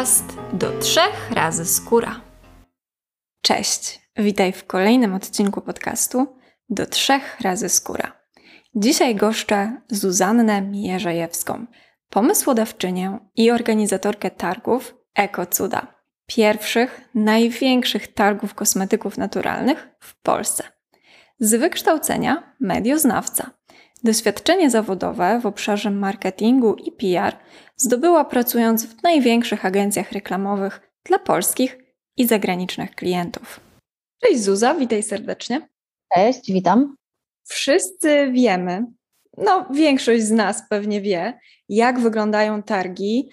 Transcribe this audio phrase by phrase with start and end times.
[0.00, 2.20] podcast do trzech razy skóra.
[3.42, 6.36] Cześć, witaj w kolejnym odcinku podcastu
[6.68, 8.12] do trzech razy skóra.
[8.74, 11.66] Dzisiaj goszczę Zuzannę Mierzejewską,
[12.10, 15.94] pomysłodawczynię i organizatorkę targów EkoCuda,
[16.26, 20.64] pierwszych, największych targów kosmetyków naturalnych w Polsce.
[21.38, 23.50] Z wykształcenia medioznawca–
[24.04, 27.36] Doświadczenie zawodowe w obszarze marketingu i PR
[27.80, 31.78] zdobyła pracując w największych agencjach reklamowych dla polskich
[32.16, 33.60] i zagranicznych klientów.
[34.24, 35.68] Cześć Zuza, witaj serdecznie.
[36.14, 36.96] Cześć, witam.
[37.48, 38.86] Wszyscy wiemy,
[39.36, 41.38] no większość z nas pewnie wie,
[41.68, 43.30] jak wyglądają targi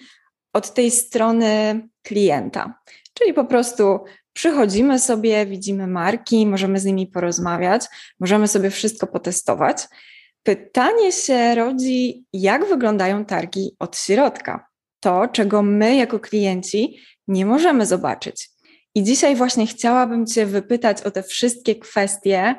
[0.52, 2.80] od tej strony klienta.
[3.14, 3.98] Czyli po prostu
[4.32, 7.86] przychodzimy sobie, widzimy marki, możemy z nimi porozmawiać,
[8.20, 9.86] możemy sobie wszystko potestować.
[10.48, 14.66] Pytanie się rodzi, jak wyglądają targi od środka.
[15.00, 18.50] To, czego my jako klienci nie możemy zobaczyć.
[18.94, 22.54] I dzisiaj właśnie chciałabym Cię wypytać o te wszystkie kwestie,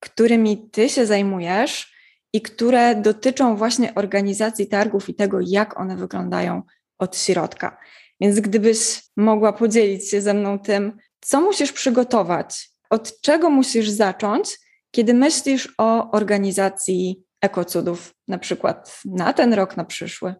[0.00, 1.94] którymi Ty się zajmujesz
[2.32, 6.62] i które dotyczą właśnie organizacji targów i tego, jak one wyglądają
[6.98, 7.78] od środka.
[8.20, 14.58] Więc gdybyś mogła podzielić się ze mną tym, co musisz przygotować, od czego musisz zacząć,
[14.90, 20.34] kiedy myślisz o organizacji ekocudów, na przykład na ten rok, na przyszły?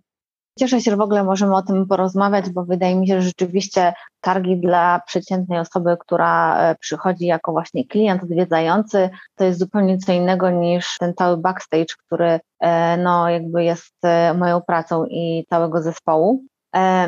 [0.59, 3.93] Cieszę się, że w ogóle możemy o tym porozmawiać, bo wydaje mi się, że rzeczywiście
[4.21, 10.13] targi dla przeciętnej osoby, która e, przychodzi jako właśnie klient odwiedzający, to jest zupełnie co
[10.13, 15.83] innego niż ten cały backstage, który e, no jakby jest e, moją pracą i całego
[15.83, 16.45] zespołu.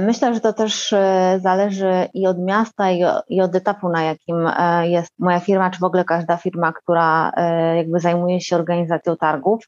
[0.01, 0.95] Myślę, że to też
[1.39, 2.85] zależy i od miasta,
[3.29, 4.49] i od etapu, na jakim
[4.83, 7.33] jest moja firma, czy w ogóle każda firma, która
[7.77, 9.65] jakby zajmuje się organizacją targów.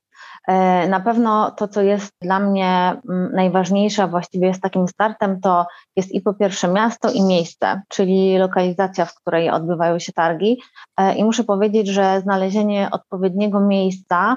[0.49, 5.67] E, na pewno to, co jest dla mnie mm, najważniejsze, właściwie jest takim startem, to
[5.97, 10.63] jest i po pierwsze miasto i miejsce, czyli lokalizacja, w której odbywają się targi.
[10.97, 14.37] E, I muszę powiedzieć, że znalezienie odpowiedniego miejsca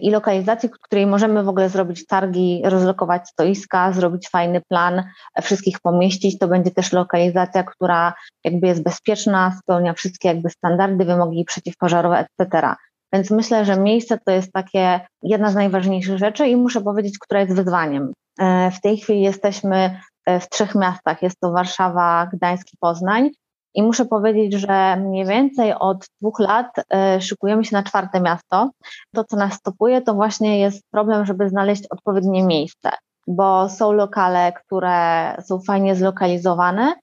[0.00, 5.42] i lokalizacji, w której możemy w ogóle zrobić targi, rozlokować stoiska, zrobić fajny plan, e,
[5.42, 6.38] wszystkich pomieścić.
[6.38, 12.74] To będzie też lokalizacja, która jakby jest bezpieczna, spełnia wszystkie jakby standardy, wymogi przeciwpożarowe, etc.
[13.12, 17.40] Więc myślę, że miejsce to jest takie jedna z najważniejszych rzeczy i muszę powiedzieć, która
[17.40, 18.12] jest wyzwaniem.
[18.38, 21.22] E, w tej chwili jesteśmy e, w trzech miastach.
[21.22, 23.30] Jest to Warszawa, Gdańsk i Poznań.
[23.74, 28.70] I muszę powiedzieć, że mniej więcej od dwóch lat e, szykujemy się na czwarte miasto.
[29.14, 32.90] To, co nas stopuje, to właśnie jest problem, żeby znaleźć odpowiednie miejsce,
[33.26, 36.94] bo są lokale, które są fajnie zlokalizowane,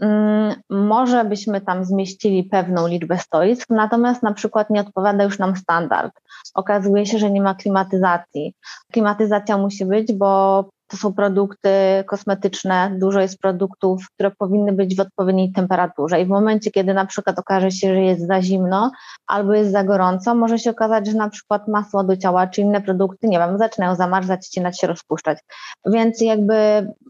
[0.00, 5.56] Mm, może byśmy tam zmieścili pewną liczbę stoisk, natomiast na przykład nie odpowiada już nam
[5.56, 6.12] standard.
[6.54, 8.54] Okazuje się, że nie ma klimatyzacji.
[8.92, 11.70] Klimatyzacja musi być, bo to są produkty
[12.06, 17.06] kosmetyczne, dużo jest produktów, które powinny być w odpowiedniej temperaturze i w momencie, kiedy na
[17.06, 18.90] przykład okaże się, że jest za zimno
[19.26, 22.80] albo jest za gorąco, może się okazać, że na przykład masło do ciała czy inne
[22.80, 25.38] produkty, nie wiem, zaczynają zamarzać, ścinać się, rozpuszczać.
[25.86, 26.54] Więc jakby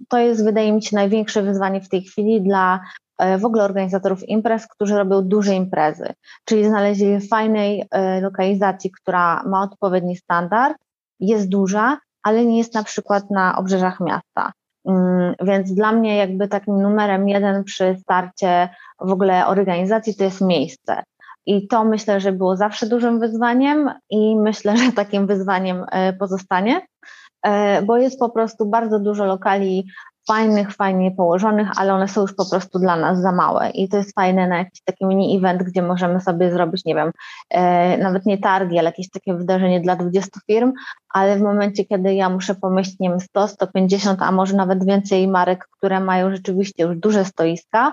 [0.09, 2.81] to jest, wydaje mi się, największe wyzwanie w tej chwili dla
[3.19, 6.13] e, w ogóle organizatorów imprez, którzy robią duże imprezy,
[6.45, 10.77] czyli znaleźli fajnej e, lokalizacji, która ma odpowiedni standard,
[11.21, 14.53] jest duża, ale nie jest na przykład na obrzeżach miasta.
[14.89, 18.69] Mm, więc dla mnie jakby takim numerem jeden przy starcie
[19.01, 21.03] w ogóle organizacji to jest miejsce.
[21.47, 26.87] I to myślę, że było zawsze dużym wyzwaniem i myślę, że takim wyzwaniem e, pozostanie,
[27.43, 29.87] e, bo jest po prostu bardzo dużo lokali
[30.31, 33.97] fajnych, fajnie położonych, ale one są już po prostu dla nas za małe i to
[33.97, 37.13] jest fajne na jakiś taki mini event, gdzie możemy sobie zrobić, nie wiem,
[37.51, 40.73] e, nawet nie targi, ale jakieś takie wydarzenie dla 20 firm,
[41.15, 45.29] ale w momencie, kiedy ja muszę pomyśleć, nie wiem, 100, 150, a może nawet więcej
[45.29, 47.93] marek, które mają rzeczywiście już duże stoiska,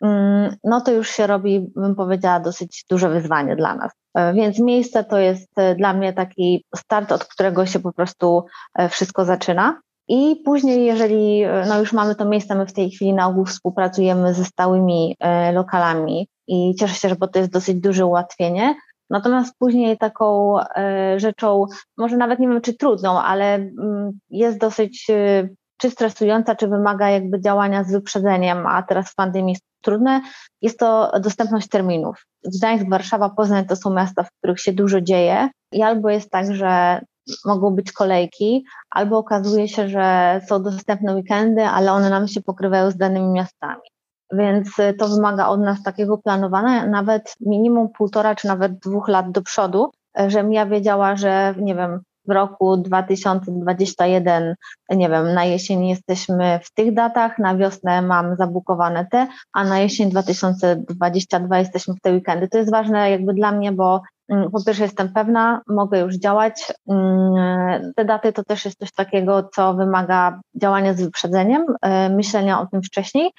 [0.00, 3.92] mm, no to już się robi, bym powiedziała, dosyć duże wyzwanie dla nas.
[4.14, 8.44] E, więc miejsce to jest e, dla mnie taki start, od którego się po prostu
[8.74, 9.80] e, wszystko zaczyna.
[10.08, 14.34] I później, jeżeli no już mamy to miejsce, my w tej chwili na ogół współpracujemy
[14.34, 18.74] ze stałymi e, lokalami i cieszę się, bo to jest dosyć duże ułatwienie.
[19.10, 21.66] Natomiast później taką e, rzeczą,
[21.96, 27.10] może nawet nie wiem czy trudną, ale mm, jest dosyć e, czy stresująca, czy wymaga
[27.10, 30.20] jakby działania z wyprzedzeniem, a teraz w pandemii jest trudne,
[30.62, 32.26] jest to dostępność terminów.
[32.56, 36.54] Gdańsk, Warszawa, Poznań to są miasta, w których się dużo dzieje i albo jest tak,
[36.54, 37.00] że
[37.44, 42.90] mogą być kolejki, albo okazuje się, że są dostępne weekendy, ale one nam się pokrywają
[42.90, 43.82] z danymi miastami.
[44.32, 49.30] Więc y, to wymaga od nas takiego planowania, nawet minimum półtora czy nawet dwóch lat
[49.30, 49.90] do przodu,
[50.26, 54.54] żebym ja wiedziała, że nie wiem, w roku 2021,
[54.90, 59.78] nie wiem, na jesień jesteśmy w tych datach, na wiosnę mam zabukowane te, a na
[59.78, 62.48] jesień 2022 jesteśmy w te weekendy.
[62.48, 66.72] To jest ważne jakby dla mnie, bo mm, po pierwsze jestem pewna, mogę już działać.
[66.88, 72.60] Mm, te daty to też jest coś takiego, co wymaga działania z wyprzedzeniem, y, myślenia
[72.60, 73.30] o tym wcześniej,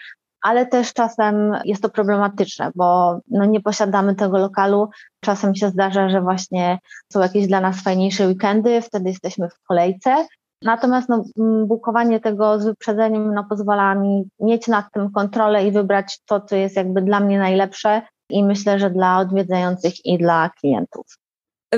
[0.41, 4.89] ale też czasem jest to problematyczne, bo no nie posiadamy tego lokalu.
[5.23, 6.79] Czasem się zdarza, że właśnie
[7.13, 10.25] są jakieś dla nas fajniejsze weekendy, wtedy jesteśmy w kolejce.
[10.61, 11.23] Natomiast no,
[11.65, 16.55] bukowanie tego z wyprzedzeniem no, pozwala mi mieć nad tym kontrolę i wybrać to, co
[16.55, 21.05] jest jakby dla mnie najlepsze i myślę, że dla odwiedzających i dla klientów.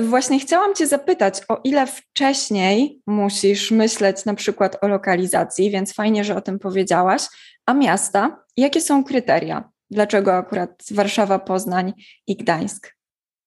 [0.00, 6.24] Właśnie chciałam Cię zapytać, o ile wcześniej musisz myśleć na przykład o lokalizacji, więc fajnie,
[6.24, 7.22] że o tym powiedziałaś,
[7.66, 9.70] a miasta, jakie są kryteria?
[9.90, 11.92] Dlaczego akurat Warszawa, Poznań
[12.26, 12.94] i Gdańsk?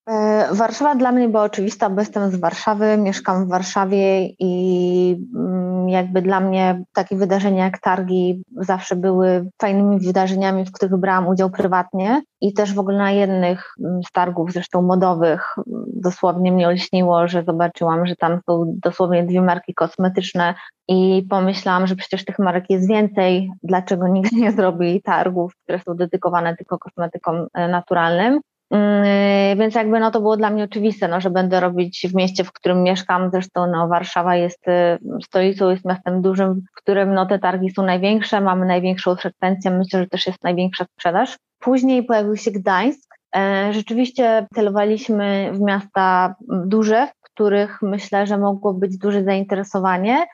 [0.09, 5.64] E, Warszawa dla mnie była oczywista, bo jestem z Warszawy, mieszkam w Warszawie i mm,
[5.89, 11.49] jakby dla mnie takie wydarzenia jak targi zawsze były fajnymi wydarzeniami, w których brałam udział
[11.49, 15.55] prywatnie i też w ogóle na jednych mm, z targów, zresztą modowych,
[15.87, 20.55] dosłownie mnie olśniło, że zobaczyłam, że tam są dosłownie dwie marki kosmetyczne
[20.87, 25.95] i pomyślałam, że przecież tych marek jest więcej, dlaczego nikt nie zrobi targów, które są
[25.95, 28.39] dedykowane tylko kosmetykom e, naturalnym.
[28.71, 32.43] Mm, więc jakby no to było dla mnie oczywiste, no, że będę robić w mieście,
[32.43, 33.31] w którym mieszkam.
[33.31, 37.83] Zresztą no, Warszawa jest y, stolicą, jest miastem dużym, w którym no, te targi są
[37.83, 41.37] największe, mamy największą frekwencję, myślę, że też jest największa sprzedaż.
[41.59, 43.15] Później pojawił się Gdańsk.
[43.35, 46.35] E, rzeczywiście celowaliśmy w miasta
[46.65, 50.25] duże, w których myślę, że mogło być duże zainteresowanie.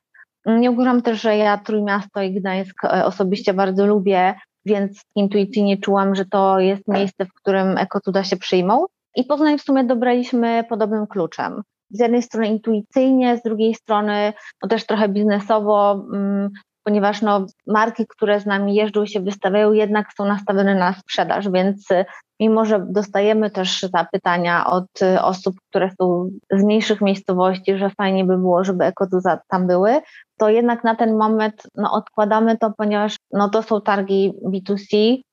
[0.46, 4.36] Nie ukrywam też, że ja Trójmiasto i Gdańsk e, osobiście bardzo lubię
[4.66, 8.86] więc intuicyjnie czułam, że to jest miejsce, w którym ekocuda się przyjmą.
[9.16, 11.62] I Poznań w sumie dobraliśmy podobnym kluczem.
[11.90, 16.50] Z jednej strony intuicyjnie, z drugiej strony no też trochę biznesowo, mm,
[16.84, 21.92] ponieważ no, marki, które z nami jeżdżą się wystawiają, jednak są nastawione na sprzedaż, więc
[21.92, 22.06] y,
[22.40, 28.26] mimo, że dostajemy też zapytania od y, osób, które są z mniejszych miejscowości, że fajnie
[28.26, 30.02] by było, żeby ekotuza tam były,
[30.38, 35.24] to jednak na ten moment no, odkładamy to, ponieważ no, to są targi B2C, y,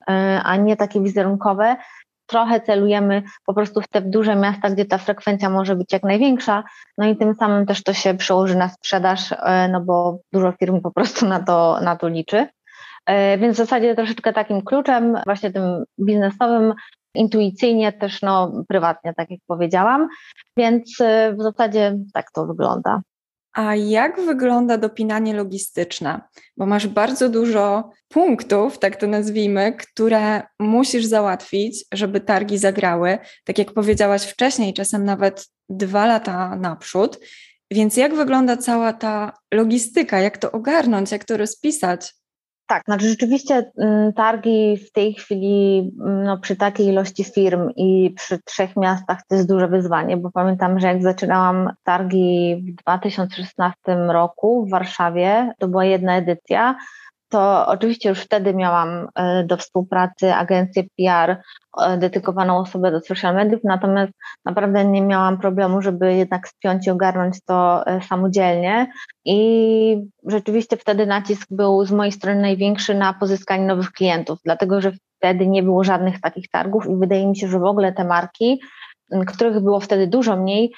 [0.45, 1.77] a nie takie wizerunkowe.
[2.29, 6.65] Trochę celujemy po prostu w te duże miasta, gdzie ta frekwencja może być jak największa,
[6.99, 9.37] no i tym samym też to się przełoży na sprzedaż, y,
[9.73, 12.47] no bo dużo firm po prostu na to, na to liczy.
[13.11, 16.75] Y, więc w zasadzie troszeczkę takim kluczem, właśnie tym biznesowym,
[17.15, 20.09] intuicyjnie też no, prywatnie, tak jak powiedziałam.
[20.57, 20.97] Więc
[21.39, 23.01] w zasadzie tak to wygląda.
[23.59, 26.21] A jak wygląda dopinanie logistyczne?
[26.57, 33.19] Bo masz bardzo dużo punktów, tak to nazwijmy, które musisz załatwić, żeby targi zagrały.
[33.45, 37.19] Tak jak powiedziałaś wcześniej, czasem nawet dwa lata naprzód.
[37.71, 40.21] Więc jak wygląda cała ta logistyka?
[40.21, 42.15] Jak to ogarnąć, jak to rozpisać?
[42.69, 48.11] Tak, znaczy rzeczywiście mm, targi w tej chwili mm, no, przy takiej ilości firm i
[48.17, 53.77] przy trzech miastach to jest duże wyzwanie, bo pamiętam, że jak zaczynałam targi w 2016
[54.09, 56.77] roku w Warszawie, to była jedna edycja,
[57.29, 61.43] to oczywiście już wtedy miałam e, do współpracy agencję PR,
[61.81, 64.13] e, dedykowaną osobę do social mediów, natomiast
[64.45, 68.93] naprawdę nie miałam problemu, żeby jednak spiąć i ogarnąć to e, samodzielnie.
[69.25, 74.93] I rzeczywiście wtedy nacisk był z mojej strony największy na pozyskanie nowych klientów, dlatego że
[75.19, 78.61] wtedy nie było żadnych takich targów i wydaje mi się, że w ogóle te marki,
[79.27, 80.73] których było wtedy dużo mniej,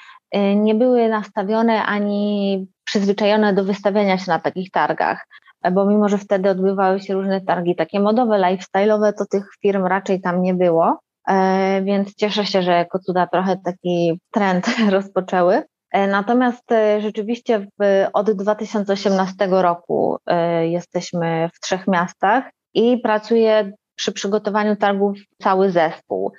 [0.55, 5.27] nie były nastawione ani przyzwyczajone do wystawiania się na takich targach
[5.71, 10.21] bo mimo, że wtedy odbywały się różne targi takie modowe, lifestyle'owe, to tych firm raczej
[10.21, 15.63] tam nie było, e, więc cieszę się, że Kocuda trochę taki trend rozpoczęły.
[15.91, 20.17] E, natomiast e, rzeczywiście w, od 2018 roku
[20.61, 26.33] jesteśmy w trzech miastach i pracuje przy przygotowaniu targów cały zespół.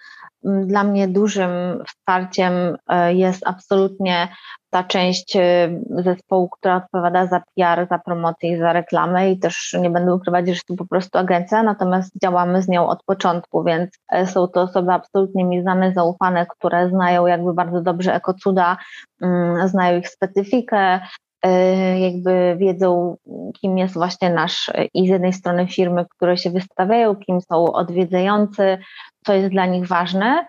[0.44, 1.50] Dla mnie dużym
[1.86, 2.52] wsparciem
[3.08, 4.28] jest absolutnie
[4.72, 9.76] ta część e, zespołu, która odpowiada za PR, za promocję i za reklamę i też
[9.80, 13.90] nie będę ukrywać, że to po prostu agencja, natomiast działamy z nią od początku, więc
[14.12, 18.76] e, są to osoby absolutnie mi znane, zaufane, które znają jakby bardzo dobrze ekocuda,
[19.22, 21.00] mm, znają ich specyfikę, e,
[22.00, 23.16] jakby wiedzą,
[23.60, 28.78] kim jest właśnie nasz i z jednej strony firmy, które się wystawiają, kim są odwiedzający,
[29.26, 30.46] co jest dla nich ważne,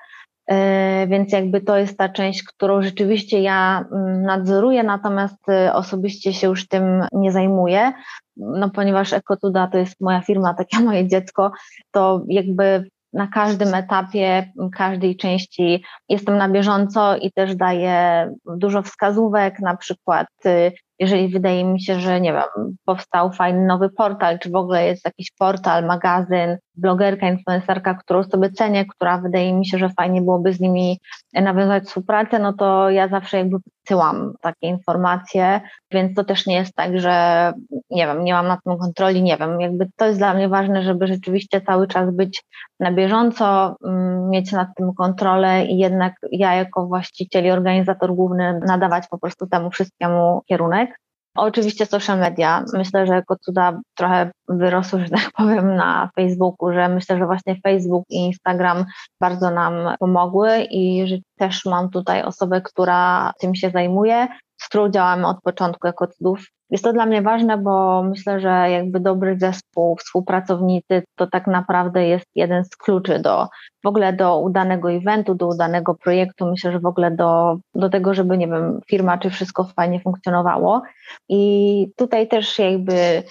[0.48, 6.34] E, więc jakby to jest ta część, którą rzeczywiście ja mm, nadzoruję, natomiast e, osobiście
[6.34, 7.94] się już tym nie zajmuję,
[8.38, 11.52] no ponieważ Ekotuda to jest moja firma, takie moje dziecko,
[11.92, 15.84] to jakby na każdym etapie, każdej części.
[16.10, 22.00] Jestem na bieżąco i też daję dużo wskazówek, na przykład y, jeżeli wydaje mi się,
[22.00, 27.30] że nie wiem, powstał fajny nowy portal, czy w ogóle jest jakiś portal, magazyn, blogerka,
[27.30, 31.00] influencerka, którą sobie cenię, która wydaje mi się, że fajnie byłoby z nimi
[31.34, 36.76] nawiązać współpracę, no to ja zawsze jakby wysyłam takie informacje, więc to też nie jest
[36.76, 37.54] tak, że
[37.90, 40.84] nie wiem, nie mam nad tym kontroli, nie wiem, jakby to jest dla mnie ważne,
[40.84, 42.44] żeby rzeczywiście cały czas być
[42.80, 48.60] na bieżąco, mm, mieć nad tym kontrolę i jednak ja jako właściciel i organizator główny
[48.68, 50.93] nadawać po prostu temu wszystkiemu kierunek.
[51.36, 52.66] Oczywiście social media.
[52.74, 57.56] Myślę, że jako cuda trochę wyrosły, że tak powiem, na Facebooku, że myślę, że właśnie
[57.64, 58.86] Facebook i Instagram
[59.22, 64.28] bardzo nam pomogły i że też mam tutaj osobę, która tym się zajmuje,
[64.62, 68.50] z którą działamy od początku jako cudów jest to dla mnie ważne, bo myślę, że
[68.70, 73.48] jakby dobry zespół, współpracownicy to tak naprawdę jest jeden z kluczy do
[73.84, 76.46] w ogóle do udanego eventu, do udanego projektu.
[76.46, 80.82] Myślę, że w ogóle do, do tego, żeby nie wiem, firma czy wszystko fajnie funkcjonowało.
[81.30, 83.24] I tutaj też jakby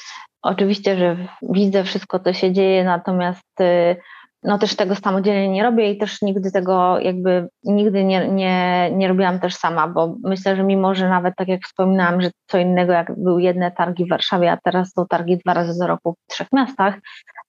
[0.42, 3.96] oczywiście, że widzę wszystko, co się dzieje, natomiast y,
[4.44, 9.08] no też tego samodzielnie nie robię i też nigdy tego jakby nigdy nie, nie, nie
[9.08, 12.92] robiłam też sama, bo myślę, że mimo, że nawet tak jak wspominałam, że co innego
[12.92, 16.32] jak były jedne targi w Warszawie, a teraz są targi dwa razy do roku w
[16.32, 16.98] trzech miastach,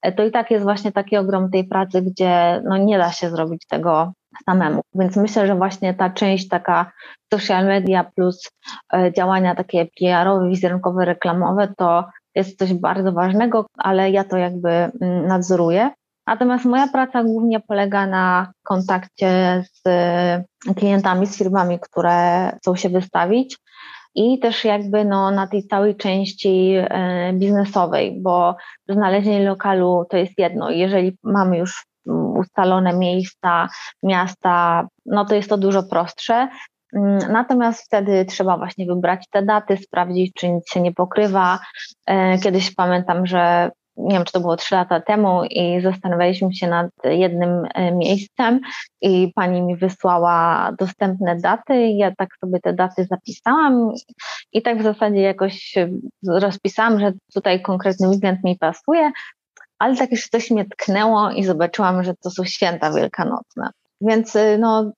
[0.02, 3.30] e, to i tak jest właśnie taki ogrom tej pracy, gdzie no nie da się
[3.30, 4.14] zrobić tego
[4.46, 4.82] samemu.
[4.96, 6.92] Więc myślę, że właśnie ta część taka
[7.34, 8.50] social media plus
[8.94, 14.70] e, działania takie PR-owe, wizerunkowe, reklamowe, to jest coś bardzo ważnego, ale ja to jakby
[14.70, 15.92] mm, nadzoruję.
[16.28, 19.82] Natomiast moja praca głównie polega na kontakcie z
[20.76, 23.58] klientami, z firmami, które chcą się wystawić
[24.16, 28.56] i też jakby no, na tej całej części e, biznesowej, bo
[28.90, 30.70] znalezienie lokalu to jest jedno.
[30.70, 31.86] Jeżeli mamy już
[32.38, 33.70] ustalone miejsca,
[34.04, 36.48] miasta, no to jest to dużo prostsze.
[36.96, 41.60] Mm, natomiast wtedy trzeba właśnie wybrać te daty, sprawdzić, czy nic się nie pokrywa.
[42.06, 46.68] E, kiedyś pamiętam, że nie wiem, czy to było trzy lata temu i zastanawialiśmy się
[46.68, 48.60] nad jednym e, miejscem
[49.02, 51.88] i pani mi wysłała dostępne daty.
[51.88, 53.92] Ja tak sobie te daty zapisałam
[54.52, 55.76] i tak w zasadzie jakoś
[56.28, 59.12] rozpisałam, że tutaj konkretny weekend mi pasuje,
[59.80, 63.70] ale tak już coś mnie tknęło i zobaczyłam, że to są święta wielkanocne.
[64.02, 64.92] Więc e, no,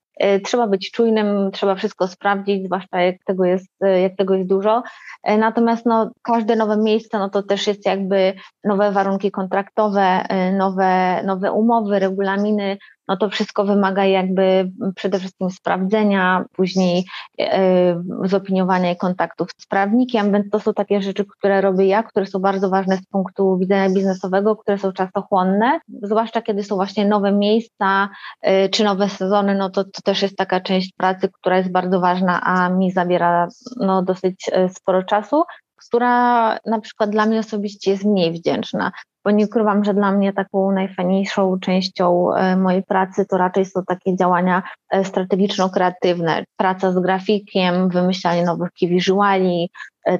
[0.44, 4.82] trzeba być czujnym, trzeba wszystko sprawdzić, zwłaszcza jak tego jest, e, jak tego jest dużo.
[5.22, 11.22] E, natomiast no, każde nowe miejsce, no to też jest jakby nowe warunki kontraktowe, nowe,
[11.22, 17.04] nowe umowy, regulaminy, no to wszystko wymaga jakby przede wszystkim sprawdzenia, później
[17.40, 22.26] e, zopiniowania i kontaktów z prawnikiem, więc to są takie rzeczy, które robię ja, które
[22.26, 27.32] są bardzo ważne z punktu widzenia biznesowego, które są czasochłonne, zwłaszcza kiedy są właśnie nowe
[27.32, 28.08] miejsca
[28.42, 32.00] e, czy nowe sezony, no to, to też jest taka część pracy, która jest bardzo
[32.00, 35.42] ważna, a mi zabiera no, dosyć e, sporo czasu
[35.76, 38.92] która na przykład dla mnie osobiście jest mniej wdzięczna
[39.26, 43.84] bo nie ukrywam, że dla mnie taką najfajniejszą częścią e, mojej pracy to raczej są
[43.84, 49.68] takie działania e, strategiczno-kreatywne, praca z grafikiem, wymyślanie nowych e,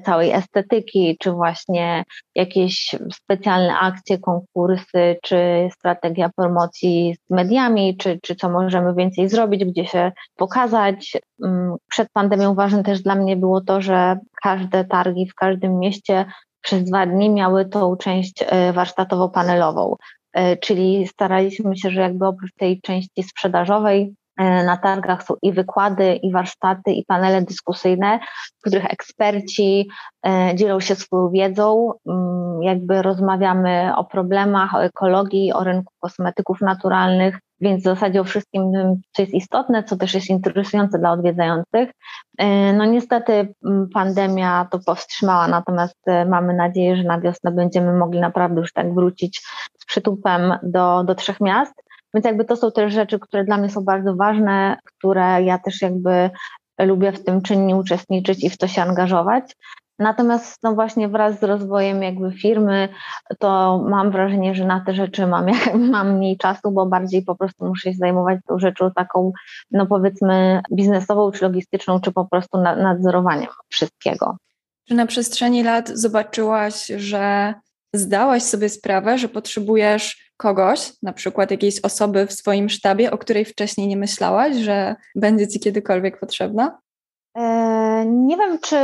[0.05, 5.37] całej estetyki, czy właśnie jakieś specjalne akcje, konkursy, czy
[5.73, 11.17] strategia promocji z mediami, czy, czy co możemy więcej zrobić, gdzie się pokazać.
[11.45, 16.25] Mm, przed pandemią ważne też dla mnie było to, że każde targi w każdym mieście
[16.67, 19.95] przez dwa dni miały tą część e, warsztatowo-panelową,
[20.33, 25.53] e, czyli staraliśmy się, że jakby oprócz tej części sprzedażowej e, na targach są i
[25.53, 28.21] wykłady, i warsztaty, i panele dyskusyjne,
[28.59, 29.89] w których eksperci
[30.55, 37.39] dzielą się swoją wiedzą, mm, jakby rozmawiamy o problemach, o ekologii, o rynku kosmetyków naturalnych,
[37.61, 38.73] więc w zasadzie o wszystkim,
[39.13, 41.91] co jest istotne, co też jest interesujące dla odwiedzających.
[42.39, 43.55] E, no niestety
[43.95, 48.95] pandemia to powstrzymała, natomiast e, mamy nadzieję, że na wiosnę będziemy mogli naprawdę już tak
[48.95, 49.43] wrócić
[49.79, 51.75] z przytupem do, do trzech miast.
[52.17, 55.83] Więc jakby to są też rzeczy, które dla mnie są bardzo ważne, które ja też
[55.83, 56.31] jakby
[56.79, 59.57] lubię w tym czynnie uczestniczyć i w to się angażować.
[59.99, 62.89] Natomiast no właśnie wraz z rozwojem jakby firmy,
[63.39, 65.47] to mam wrażenie, że na te rzeczy mam,
[65.93, 69.33] mam mniej czasu, bo bardziej po prostu muszę się zajmować tą rzeczą taką,
[69.71, 74.37] no powiedzmy biznesową, czy logistyczną, czy po prostu nadzorowaniem wszystkiego.
[74.89, 77.55] Czy na przestrzeni lat zobaczyłaś, że
[77.95, 83.45] zdałaś sobie sprawę, że potrzebujesz kogoś, na przykład jakiejś osoby w swoim sztabie, o której
[83.45, 86.79] wcześniej nie myślałaś, że będzie ci kiedykolwiek potrzebna?
[87.35, 88.77] Eee nie wiem, czy,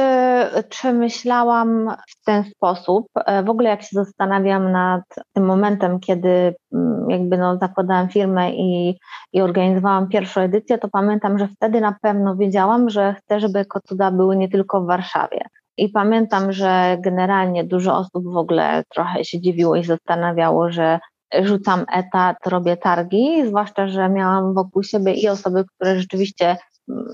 [0.69, 3.07] czy myślałam w ten sposób.
[3.27, 8.53] E, w ogóle jak się zastanawiam nad tym momentem, kiedy mm, jakby no, zakładałam firmę
[8.53, 8.99] i,
[9.33, 14.11] i organizowałam pierwszą edycję, to pamiętam, że wtedy na pewno wiedziałam, że chcę, żeby Kocuda
[14.11, 15.41] były nie tylko w Warszawie.
[15.77, 20.99] I pamiętam, że generalnie dużo osób w ogóle trochę się dziwiło i zastanawiało, że
[21.43, 26.57] rzucam etat, robię targi, zwłaszcza, że miałam wokół siebie i osoby, które rzeczywiście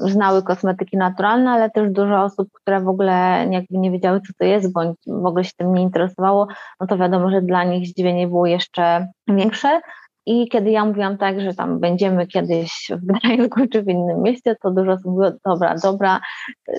[0.01, 4.45] znały kosmetyki naturalne, ale też dużo osób, które w ogóle jakby nie wiedziały, co to
[4.45, 6.47] jest, bądź w ogóle się tym nie interesowało,
[6.81, 9.81] no to wiadomo, że dla nich zdziwienie było jeszcze większe.
[10.27, 14.57] I kiedy ja mówiłam tak, że tam będziemy kiedyś w Gdańsku czy w innym mieście,
[14.63, 16.21] to dużo osób mówiło, dobra, dobra,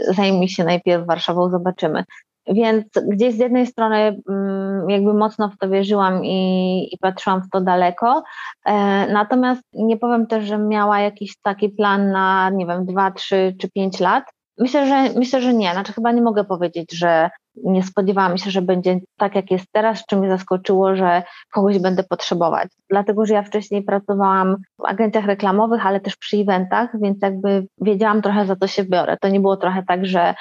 [0.10, 2.03] zajmij się najpierw Warszawą, zobaczymy.
[2.49, 7.49] Więc gdzieś z jednej strony mm, jakby mocno w to wierzyłam i, i patrzyłam w
[7.49, 8.23] to daleko,
[8.65, 8.73] e,
[9.13, 13.69] natomiast nie powiem też, że miała jakiś taki plan na, nie wiem, dwa, trzy czy
[13.71, 14.23] pięć lat.
[14.57, 15.71] Myślę, że myślę, że nie.
[15.71, 17.29] Znaczy chyba nie mogę powiedzieć, że
[17.63, 22.03] nie spodziewałam się, że będzie tak, jak jest teraz, czy mnie zaskoczyło, że kogoś będę
[22.03, 22.69] potrzebować.
[22.89, 28.21] Dlatego, że ja wcześniej pracowałam w agencjach reklamowych, ale też przy eventach, więc jakby wiedziałam
[28.21, 29.17] trochę za to się biorę.
[29.21, 30.33] To nie było trochę tak, że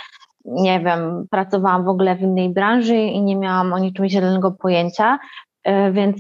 [0.53, 5.19] nie wiem, pracowałam w ogóle w innej branży i nie miałam o niczym zielonego pojęcia,
[5.65, 6.17] e, więc,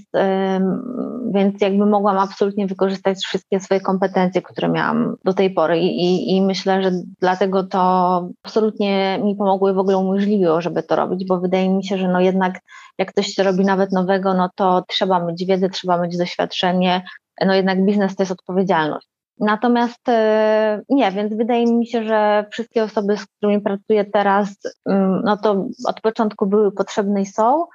[1.34, 6.36] więc jakby mogłam absolutnie wykorzystać wszystkie swoje kompetencje, które miałam do tej pory i, i,
[6.36, 11.28] i myślę, że dlatego to absolutnie mi pomogło i w ogóle umożliwiło, żeby to robić,
[11.28, 12.60] bo wydaje mi się, że no jednak
[12.98, 17.02] jak coś się robi nawet nowego, no to trzeba mieć wiedzę, trzeba mieć doświadczenie,
[17.46, 19.07] no jednak biznes to jest odpowiedzialność.
[19.40, 24.48] Natomiast e, nie, więc wydaje mi się, że wszystkie osoby, z którymi pracuję teraz,
[24.86, 27.66] mm, no to od początku były potrzebne i są.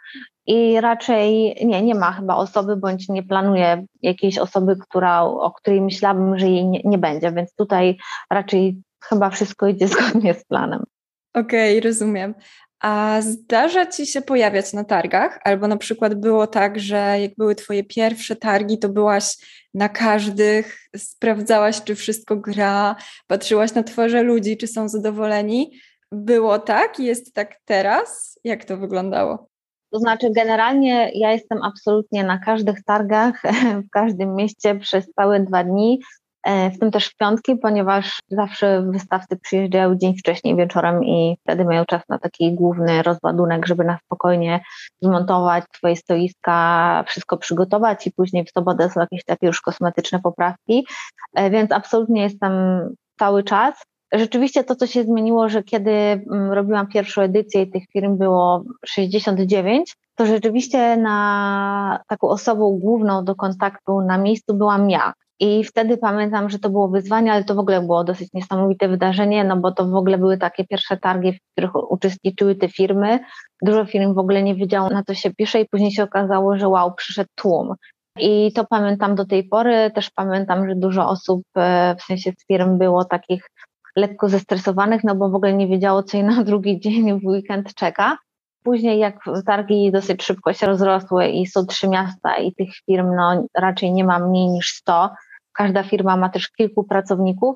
[0.46, 5.82] I raczej nie, nie ma chyba osoby, bądź nie planuję jakiejś osoby, która, o której
[5.82, 7.98] myślałabym, że jej nie, nie będzie, więc tutaj
[8.29, 10.84] raczej chyba wszystko idzie zgodnie z planem.
[11.34, 12.34] Okej, okay, rozumiem.
[12.84, 15.40] A zdarza ci się pojawiać na targach?
[15.44, 19.38] Albo na przykład było tak, że jak były twoje pierwsze targi, to byłaś
[19.74, 22.96] na każdych, sprawdzałaś, czy wszystko gra,
[23.28, 25.72] patrzyłaś na twarze ludzi, czy są zadowoleni.
[26.12, 27.00] Było tak?
[27.00, 28.39] Jest tak teraz?
[28.43, 29.48] Jak to wyglądało?
[29.91, 33.41] To znaczy, generalnie ja jestem absolutnie na każdych targach,
[33.88, 36.00] w każdym mieście przez całe dwa dni.
[36.43, 41.65] E, w tym też w piątki, ponieważ zawsze wystawcy przyjeżdżają dzień wcześniej wieczorem i wtedy
[41.65, 44.60] mają czas na taki główny rozładunek, żeby na spokojnie
[45.01, 50.88] zmontować swoje stoiska, wszystko przygotować i później w sobotę są jakieś takie już kosmetyczne poprawki,
[51.36, 52.53] e, więc absolutnie jestem
[53.19, 53.84] cały czas.
[54.13, 58.63] Rzeczywiście to, co się zmieniło, że kiedy mm, robiłam pierwszą edycję i tych firm było
[58.86, 65.13] 69, to rzeczywiście na taką osobą główną do kontaktu na miejscu byłam ja.
[65.39, 69.43] I wtedy pamiętam, że to było wyzwanie, ale to w ogóle było dosyć niesamowite wydarzenie,
[69.43, 73.19] no bo to w ogóle były takie pierwsze targi, w których uczestniczyły te firmy.
[73.62, 76.67] Dużo firm w ogóle nie wiedziało, na co się pisze, i później się okazało, że
[76.67, 77.76] wow, przyszedł tłum.
[78.19, 79.91] I to pamiętam do tej pory.
[79.95, 83.49] Też pamiętam, że dużo osób, e, w sensie z firm było takich
[83.95, 87.73] lekko zestresowanych, no bo w ogóle nie wiedziało, co jej na drugi dzień w weekend
[87.73, 88.17] czeka.
[88.63, 93.45] Później jak targi dosyć szybko się rozrosły i są trzy miasta i tych firm no,
[93.58, 95.10] raczej nie ma mniej niż 100,
[95.54, 97.56] każda firma ma też kilku pracowników,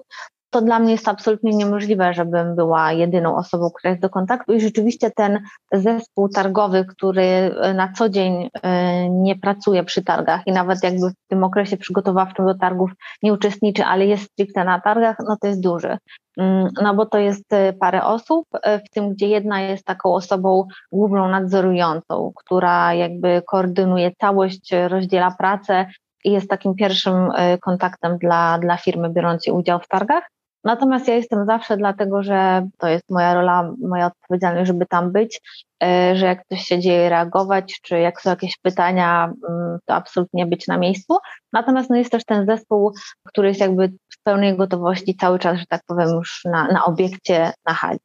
[0.49, 4.53] to dla mnie jest absolutnie niemożliwe, żebym była jedyną osobą, która jest do kontaktu.
[4.53, 5.39] I rzeczywiście ten
[5.71, 11.27] zespół targowy, który na co dzień e, nie pracuje przy targach i nawet jakby w
[11.27, 12.91] tym okresie przygotowawczym do targów
[13.23, 15.97] nie uczestniczy, ale jest stricte na targach, no to jest duży.
[16.37, 20.13] Mm, no bo to jest e, parę osób, e, w tym gdzie jedna jest taką
[20.13, 25.85] osobą główną nadzorującą, która jakby koordynuje całość, rozdziela pracę
[26.23, 27.29] i jest takim pierwszym
[27.61, 30.23] kontaktem dla, dla firmy biorącej udział w targach.
[30.67, 35.41] Natomiast ja jestem zawsze dlatego, że to jest moja rola, moja odpowiedzialność, żeby tam być,
[35.83, 40.45] e, że jak coś się dzieje, reagować, czy jak są jakieś pytania, mm, to absolutnie
[40.45, 41.17] być na miejscu.
[41.53, 45.65] Natomiast no jest też ten zespół, który jest jakby w pełnej gotowości cały czas, że
[45.69, 47.99] tak powiem, już na, na obiekcie, na hali.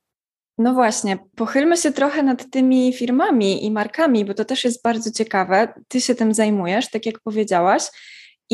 [0.58, 5.10] No właśnie, pochylmy się trochę nad tymi firmami i markami, bo to też jest bardzo
[5.10, 5.74] ciekawe.
[5.88, 7.82] Ty się tym zajmujesz, tak jak powiedziałaś.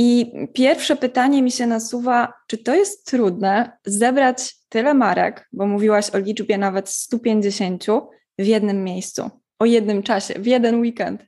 [0.00, 6.10] I pierwsze pytanie mi się nasuwa, czy to jest trudne zebrać tyle marek, bo mówiłaś
[6.10, 7.86] o liczbie nawet 150
[8.38, 11.24] w jednym miejscu, o jednym czasie, w jeden weekend?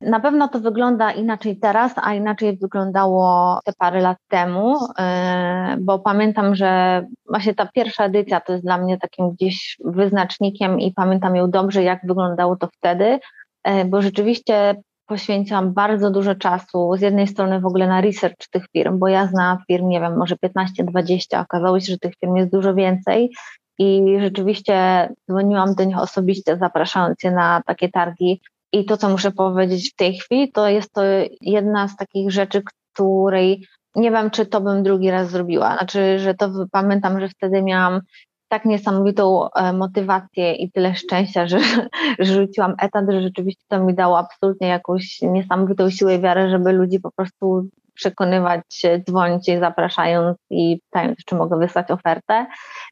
[0.00, 5.98] Na pewno to wygląda inaczej teraz, a inaczej wyglądało te parę lat temu, e, bo
[5.98, 11.36] pamiętam, że właśnie ta pierwsza edycja to jest dla mnie takim gdzieś wyznacznikiem i pamiętam
[11.36, 13.18] ją dobrze, jak wyglądało to wtedy,
[13.64, 14.74] e, bo rzeczywiście
[15.10, 19.26] poświęciłam bardzo dużo czasu, z jednej strony w ogóle na research tych firm, bo ja
[19.26, 23.30] znam firm, nie wiem, może 15-20, okazało się, że tych firm jest dużo więcej
[23.78, 28.40] i rzeczywiście dzwoniłam do nich osobiście, zapraszając je na takie targi.
[28.72, 31.02] I to, co muszę powiedzieć w tej chwili, to jest to
[31.40, 35.76] jedna z takich rzeczy, której nie wiem, czy to bym drugi raz zrobiła.
[35.76, 38.00] Znaczy, że to pamiętam, że wtedy miałam
[38.50, 41.58] tak niesamowitą e, motywację i tyle szczęścia, że,
[42.18, 46.72] że rzuciłam etat, że rzeczywiście to mi dało absolutnie jakąś niesamowitą siłę i wiarę, żeby
[46.72, 52.46] ludzi po prostu przekonywać, dzwonić i zapraszając i pytając, czy mogę wysłać ofertę.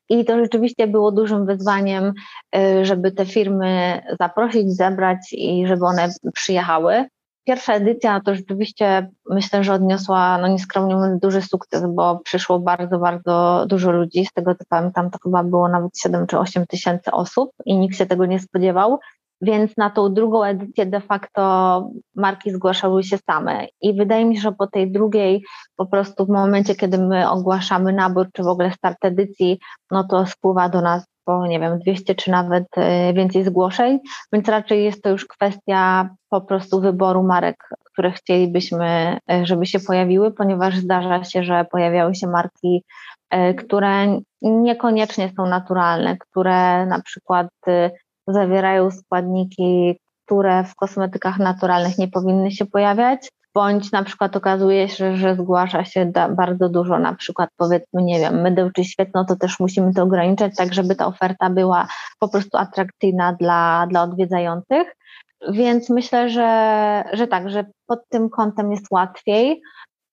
[0.09, 2.13] I to rzeczywiście było dużym wyzwaniem,
[2.57, 7.05] e, żeby te firmy zaprosić, zebrać i żeby one przyjechały
[7.49, 12.99] pierwsza edycja to rzeczywiście myślę, że odniosła, no nieskromnie mówiąc, duży sukces, bo przyszło bardzo,
[12.99, 14.27] bardzo dużo ludzi.
[14.27, 17.97] Z tego co pamiętam, to chyba było nawet 7 czy 8 tysięcy osób i nikt
[17.97, 18.99] się tego nie spodziewał.
[19.41, 21.43] Więc na tą drugą edycję de facto
[22.15, 23.67] marki zgłaszały się same.
[23.81, 25.45] I wydaje mi się, że po tej drugiej,
[25.77, 29.59] po prostu w momencie, kiedy my ogłaszamy nabór, czy w ogóle start edycji,
[29.91, 33.99] no to spływa do nas po, nie wiem, 200 czy nawet e, więcej zgłoszeń,
[34.33, 39.81] więc raczej jest to już kwestia po prostu wyboru marek, które chcielibyśmy, e, żeby się
[39.81, 42.85] pojawiły, ponieważ zdarza się, że pojawiały się marki,
[43.31, 47.49] e, które niekoniecznie są naturalne, które na przykład
[48.27, 55.17] zawierają składniki, które w kosmetykach naturalnych nie powinny się pojawiać, bądź na przykład okazuje się,
[55.17, 59.61] że zgłasza się bardzo dużo, na przykład powiedzmy, nie wiem, mydeł czy świetno, to też
[59.61, 64.97] musimy to ograniczać, tak żeby ta oferta była po prostu atrakcyjna dla, dla odwiedzających.
[65.51, 69.63] Więc myślę, że, że tak, że pod tym kątem jest łatwiej.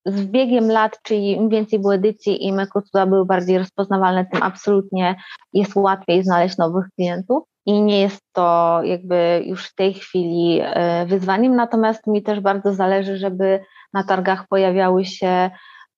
[0.06, 5.16] Z biegiem lat, czyli im więcej było edycji i Mekucuda były bardziej rozpoznawalne, tym absolutnie
[5.54, 11.06] jest łatwiej znaleźć nowych klientów i nie jest to jakby już w tej chwili e,
[11.06, 13.60] wyzwaniem, natomiast mi też bardzo zależy, żeby
[13.94, 15.50] na targach pojawiały się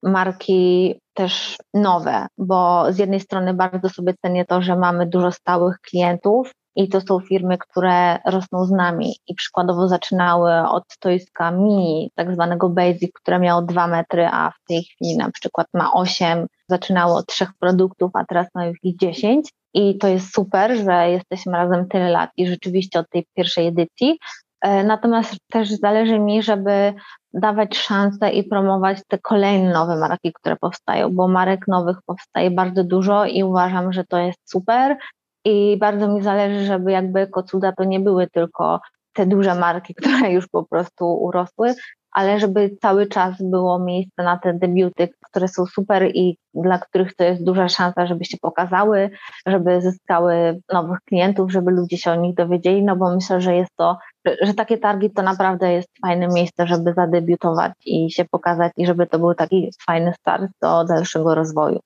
[0.04, 5.80] marki też nowe, bo z jednej strony bardzo sobie cenię to, że mamy dużo stałych
[5.80, 12.12] klientów i to są firmy, które rosną z nami i przykładowo zaczynały od stoiska mini,
[12.16, 16.48] tak zwanego basic, które miało 2 metry, a w tej chwili na przykład ma 8,
[16.70, 21.10] zaczynało od trzech produktów, a teraz ma już ich 10 i to jest super, że
[21.10, 24.20] jesteśmy razem tyle lat i rzeczywiście od tej pierwszej edycji.
[24.62, 26.94] E, natomiast też zależy mi, żeby
[27.34, 32.84] dawać szansę i promować te kolejne nowe marki, które powstają, bo marek nowych powstaje bardzo
[32.84, 34.98] dużo i uważam, że to jest super.
[35.48, 38.80] I bardzo mi zależy, żeby jakby Kocuda to nie były tylko
[39.14, 41.74] te duże marki, które już po prostu urosły,
[42.12, 47.16] ale żeby cały czas było miejsce na te debiuty, które są super i dla których
[47.16, 49.10] to jest duża szansa, żeby się pokazały,
[49.46, 53.72] żeby zyskały nowych klientów, żeby ludzie się o nich dowiedzieli, no bo myślę, że jest
[53.76, 53.98] to,
[54.42, 59.08] że, takie targi to naprawdę jest fajne miejsce, żeby zadebiutować i się pokazać i żeby
[59.08, 61.80] to był taki fajny start do dalszego rozwoju.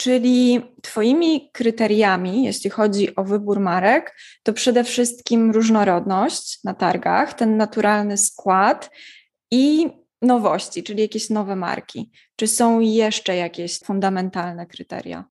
[0.00, 7.56] Czyli Twoimi kryteriami, jeśli chodzi o wybór marek, to przede wszystkim różnorodność na targach, ten
[7.56, 8.90] naturalny skład
[9.50, 9.90] i
[10.22, 12.10] nowości, czyli jakieś nowe marki.
[12.36, 15.24] Czy są jeszcze jakieś fundamentalne kryteria?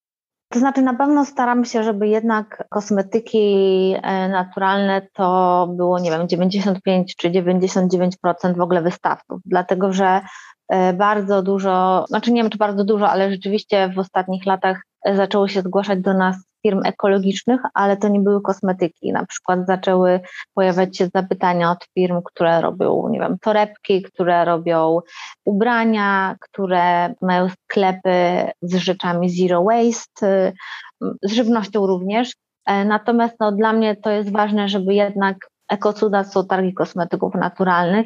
[0.49, 6.29] To znaczy, na pewno staram się, żeby jednak kosmetyki e, naturalne to było, nie wiem,
[6.29, 8.15] 95 czy 99%
[8.57, 10.21] w ogóle wystawców, dlatego że
[10.93, 15.47] bardzo dużo, znaczy nie wiem czy bardzo dużo, ale rzeczywiście w ostatnich latach e, zaczęło
[15.47, 19.11] się zgłaszać do nas firm ekologicznych, ale to nie były kosmetyki.
[19.11, 20.19] Na przykład zaczęły
[20.53, 24.99] pojawiać się zapytania od firm, które robią, nie wiem, torebki, które robią
[25.45, 30.53] ubrania, które mają sklepy z rzeczami zero waste,
[31.21, 32.33] z żywnością również.
[32.65, 35.37] E, natomiast no, dla mnie to jest ważne, żeby jednak
[35.69, 38.05] Ekocuda są targi kosmetyków naturalnych.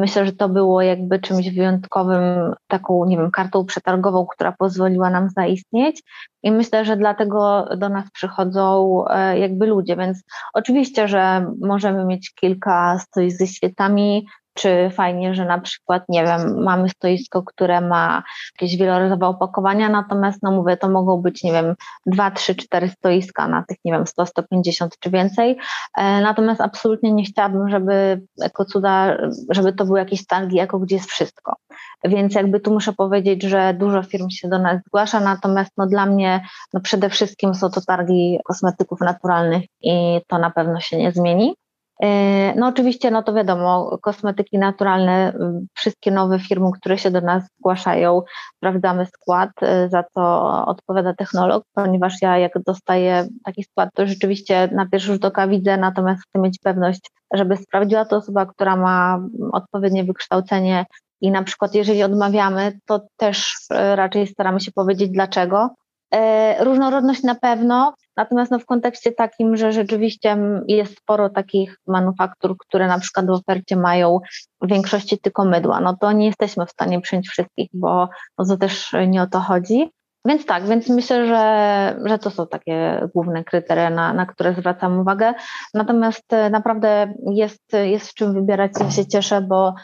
[0.00, 5.28] Myślę, że to było jakby czymś wyjątkowym, taką, nie wiem, kartą przetargową, która pozwoliła nam
[5.30, 6.02] zaistnieć.
[6.42, 9.96] I myślę, że dlatego do nas przychodzą e, jakby ludzie.
[9.96, 10.22] Więc
[10.54, 16.62] oczywiście, że możemy mieć kilka stoisk ze świecami, czy fajnie, że na przykład, nie wiem,
[16.62, 18.22] mamy stoisko, które ma
[18.54, 21.74] jakieś wielorazowe opakowania, natomiast, no mówię, to mogą być, nie wiem,
[22.06, 25.58] dwa, trzy, cztery stoiska na tych, nie wiem, 100, 150 czy więcej.
[25.98, 29.16] E, natomiast absolutnie nie chciałabym, żeby jako cuda,
[29.50, 31.56] żeby to były jakieś targi, jako gdzie jest wszystko.
[32.04, 36.06] Więc jakby tu muszę powiedzieć, że dużo firm się do nas zgłasza, natomiast no dla
[36.06, 41.12] mnie no przede wszystkim są to targi kosmetyków naturalnych i to na pewno się nie
[41.12, 41.54] zmieni.
[42.02, 45.32] E, no oczywiście, no to wiadomo, kosmetyki naturalne,
[45.74, 48.22] wszystkie nowe firmy, które się do nas zgłaszają,
[48.56, 54.68] sprawdzamy skład, e, za co odpowiada technolog, ponieważ ja jak dostaję taki skład, to rzeczywiście
[54.72, 59.18] na pierwszy rzut oka widzę, natomiast chcę mieć pewność, żeby sprawdziła to osoba, która ma
[59.52, 60.86] odpowiednie wykształcenie
[61.20, 65.70] i na przykład jeżeli odmawiamy, to też e, raczej staramy się powiedzieć dlaczego.
[66.60, 70.36] Różnorodność na pewno, Natomiast no, w kontekście takim, że rzeczywiście
[70.68, 74.18] jest sporo takich manufaktur, które na przykład w ofercie mają
[74.62, 78.56] w większości tylko mydła, no to nie jesteśmy w stanie przyjąć wszystkich, bo no to
[78.56, 79.90] też nie o to chodzi.
[80.24, 85.00] Więc tak, więc myślę, że, że to są takie główne kryteria, na, na które zwracam
[85.00, 85.34] uwagę.
[85.74, 88.72] Natomiast e, naprawdę jest, jest w czym wybierać.
[88.90, 89.74] Się cieszę, bo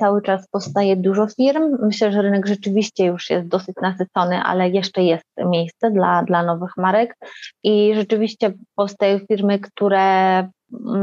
[0.00, 1.76] cały czas powstaje dużo firm.
[1.82, 6.76] Myślę, że rynek rzeczywiście już jest dosyć nasycony, ale jeszcze jest miejsce dla, dla nowych
[6.76, 7.16] marek
[7.62, 10.48] i rzeczywiście powstają firmy, które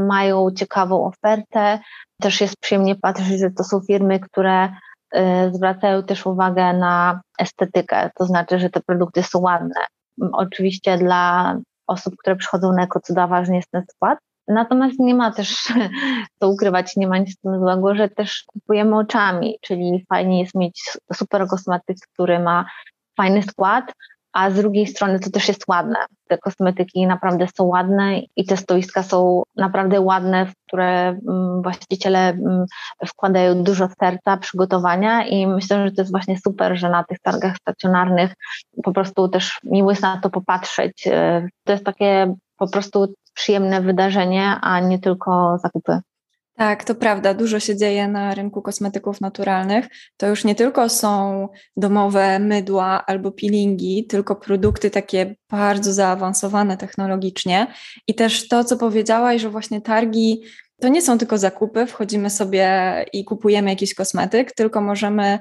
[0.08, 1.78] mają ciekawą ofertę.
[2.20, 4.68] Też jest przyjemnie patrzeć, że to są firmy, które
[5.16, 9.86] Y, zwracają też uwagę na estetykę, to znaczy, że te produkty są ładne.
[10.32, 11.56] Oczywiście dla
[11.86, 15.72] osób, które przychodzą na ekocuda ważny jest ten skład, Natomiast nie ma też,
[16.40, 20.82] co ukrywać, nie ma nic tym złego, że też kupujemy oczami, czyli fajnie jest mieć
[21.14, 22.64] super kosmetyk, który ma
[23.16, 23.92] fajny skład,
[24.32, 25.98] a z drugiej strony to też jest ładne.
[26.28, 32.28] Te kosmetyki naprawdę są ładne i te stoiska są naprawdę ładne, w które mm, właściciele
[32.28, 32.66] mm,
[33.06, 37.56] wkładają dużo serca, przygotowania i myślę, że to jest właśnie super, że na tych targach
[37.56, 38.32] stacjonarnych
[38.82, 41.06] po prostu też miło jest na to popatrzeć.
[41.06, 46.00] E, to jest takie po prostu przyjemne wydarzenie, a nie tylko zakupy.
[46.56, 47.34] Tak, to prawda.
[47.34, 49.88] Dużo się dzieje na rynku kosmetyków naturalnych.
[50.16, 57.66] To już nie tylko są domowe mydła albo peelingi, tylko produkty takie bardzo zaawansowane technologicznie.
[58.08, 60.42] I też to, co powiedziałaś, że właśnie targi
[60.80, 65.38] to nie są tylko zakupy, wchodzimy sobie i kupujemy jakiś kosmetyk, tylko możemy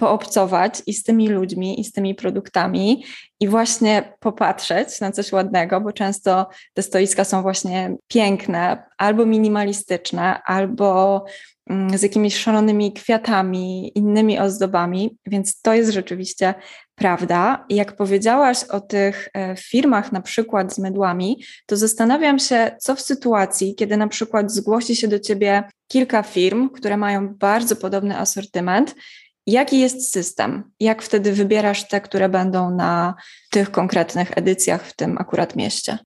[0.00, 3.04] poobcować i z tymi ludźmi, i z tymi produktami,
[3.40, 10.42] i właśnie popatrzeć na coś ładnego, bo często te stoiska są właśnie piękne, albo minimalistyczne,
[10.42, 11.24] albo
[11.70, 16.54] mm, z jakimiś szalonymi kwiatami, innymi ozdobami, więc to jest rzeczywiście
[16.94, 17.64] prawda.
[17.68, 23.00] Jak powiedziałaś o tych e, firmach, na przykład z mydłami, to zastanawiam się, co w
[23.00, 28.94] sytuacji, kiedy na przykład zgłosi się do ciebie kilka firm, które mają bardzo podobny asortyment
[29.46, 30.70] Jaki jest system?
[30.80, 33.14] Jak wtedy wybierasz te, które będą na
[33.50, 35.98] tych konkretnych edycjach w tym akurat mieście?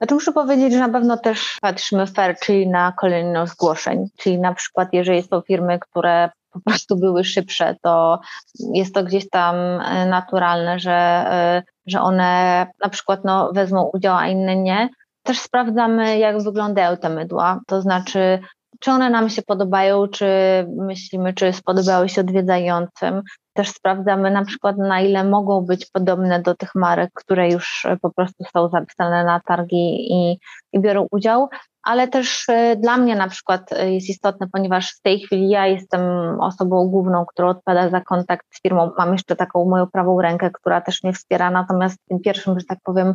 [0.00, 4.54] Znaczy muszę powiedzieć, że na pewno też patrzymy fair, czyli na kolejność zgłoszeń, czyli na
[4.54, 8.20] przykład jeżeli są firmy, które po prostu były szybsze, to
[8.74, 10.92] jest to gdzieś tam e, naturalne, że,
[11.30, 14.88] e, że one na przykład no, wezmą udział, a inne nie.
[15.22, 18.38] Też sprawdzamy, jak wyglądają te mydła, to znaczy
[18.80, 20.26] czy one nam się podobają, czy
[20.76, 23.22] myślimy, czy spodobały się odwiedzającym.
[23.54, 28.10] Też sprawdzamy na przykład, na ile mogą być podobne do tych marek, które już po
[28.10, 30.38] prostu są zapisane na targi i,
[30.72, 31.48] i biorą udział,
[31.86, 35.66] ale też e, dla mnie na przykład e, jest istotne, ponieważ w tej chwili ja
[35.66, 36.00] jestem
[36.40, 38.90] osobą główną, która odpowiada za kontakt z firmą.
[38.98, 42.66] Mam jeszcze taką moją prawą rękę, która też mnie wspiera, natomiast w tym pierwszym, że
[42.66, 43.14] tak powiem,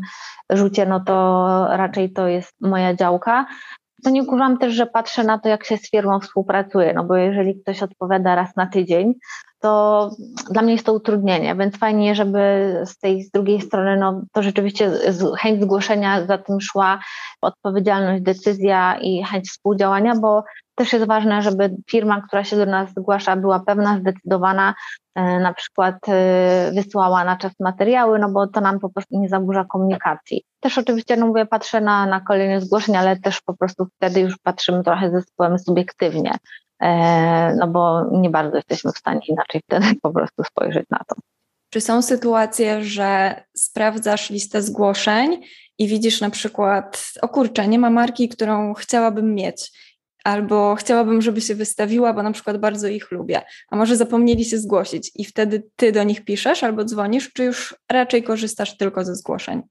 [0.50, 3.46] rzucie, no to raczej to jest moja działka
[4.04, 7.16] to nie ukrywam też, że patrzę na to, jak się z firmą współpracuje, no bo
[7.16, 9.14] jeżeli ktoś odpowiada raz na tydzień,
[9.62, 10.10] to
[10.52, 12.40] dla mnie jest to utrudnienie, więc fajnie, żeby
[12.86, 14.92] z tej z drugiej strony, no to rzeczywiście
[15.40, 17.00] chęć zgłoszenia za tym szła,
[17.42, 20.44] odpowiedzialność, decyzja i chęć współdziałania, bo
[20.76, 24.74] też jest ważne, żeby firma, która się do nas zgłasza, była pewna, zdecydowana,
[25.16, 29.30] e, na przykład e, wysłała na czas materiały, no bo to nam po prostu nie
[29.30, 30.44] zaburza komunikacji.
[30.60, 34.38] Też oczywiście, no mówię, patrzę na, na kolejne zgłoszenia, ale też po prostu wtedy już
[34.44, 36.38] patrzymy trochę zespołem subiektywnie,
[37.60, 41.16] no bo nie bardzo jesteśmy w stanie inaczej wtedy po prostu spojrzeć na to.
[41.70, 45.42] Czy są sytuacje, że sprawdzasz listę zgłoszeń
[45.78, 49.72] i widzisz na przykład, o kurczę, nie ma marki, którą chciałabym mieć
[50.24, 54.58] albo chciałabym, żeby się wystawiła, bo na przykład bardzo ich lubię, a może zapomnieli się
[54.58, 59.16] zgłosić i wtedy ty do nich piszesz albo dzwonisz, czy już raczej korzystasz tylko ze
[59.16, 59.62] zgłoszeń?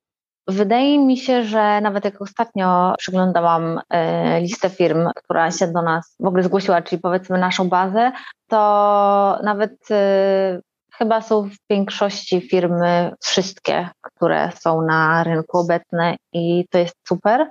[0.48, 6.16] Wydaje mi się, że nawet jak ostatnio przyglądałam e, listę firm, która się do nas
[6.20, 8.12] w ogóle zgłosiła, czyli powiedzmy naszą bazę,
[8.48, 10.60] to nawet e,
[10.92, 17.50] chyba są w większości firmy wszystkie, które są na rynku obecne i to jest super.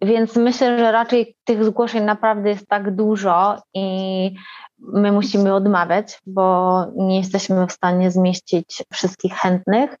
[0.00, 4.30] Więc myślę, że raczej tych zgłoszeń naprawdę jest tak dużo i
[4.78, 9.96] my musimy odmawiać, bo nie jesteśmy w stanie zmieścić wszystkich chętnych.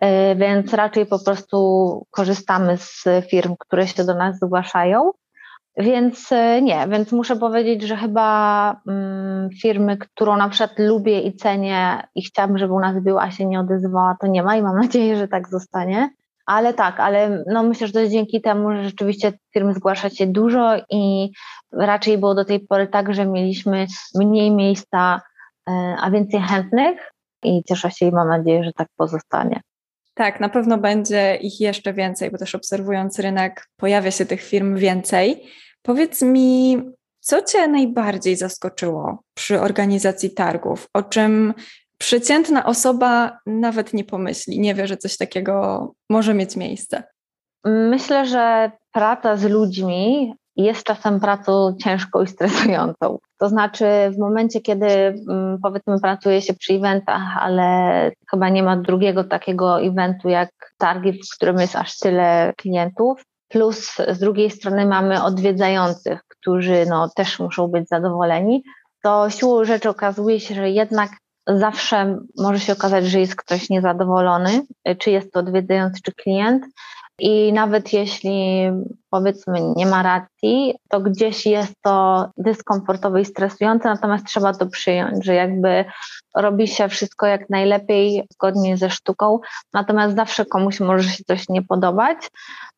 [0.00, 5.10] E, więc raczej po prostu korzystamy z firm, które się do nas zgłaszają.
[5.76, 11.36] Więc e, nie, więc muszę powiedzieć, że chyba mm, firmy, którą na przykład lubię i
[11.36, 14.62] cenię i chciałabym, żeby u nas była, a się nie odezwała, to nie ma i
[14.62, 16.10] mam nadzieję, że tak zostanie.
[16.46, 20.26] Ale tak, ale no myślę, że to jest dzięki temu, że rzeczywiście firm zgłasza się
[20.26, 21.30] dużo i
[21.72, 25.20] raczej było do tej pory tak, że mieliśmy mniej miejsca,
[25.68, 29.60] e, a więcej chętnych i cieszę się i mam nadzieję, że tak pozostanie.
[30.20, 34.76] Tak, na pewno będzie ich jeszcze więcej, bo też obserwując rynek, pojawia się tych firm
[34.76, 35.46] więcej.
[35.82, 36.80] Powiedz mi,
[37.20, 40.88] co Cię najbardziej zaskoczyło przy organizacji targów?
[40.94, 41.54] O czym
[41.98, 47.02] przeciętna osoba nawet nie pomyśli, nie wie, że coś takiego może mieć miejsce?
[47.64, 53.18] Myślę, że praca z ludźmi jest czasem pracą ciężką i stresującą.
[53.38, 58.76] To znaczy, w momencie, kiedy mm, powiedzmy pracuje się przy eventach, ale chyba nie ma
[58.76, 64.86] drugiego takiego eventu jak targi, w którym jest aż tyle klientów, plus z drugiej strony
[64.86, 68.62] mamy odwiedzających, którzy no, też muszą być zadowoleni,
[69.02, 71.10] to siłą rzeczy okazuje się, że jednak
[71.46, 74.62] zawsze może się okazać, że jest ktoś niezadowolony,
[74.98, 76.64] czy jest to odwiedzający, czy klient.
[77.20, 78.70] I nawet jeśli
[79.10, 85.24] powiedzmy nie ma racji, to gdzieś jest to dyskomfortowe i stresujące, natomiast trzeba to przyjąć,
[85.24, 85.84] że jakby
[86.36, 89.38] robi się wszystko jak najlepiej zgodnie ze sztuką,
[89.74, 92.30] natomiast zawsze komuś może się coś nie podobać.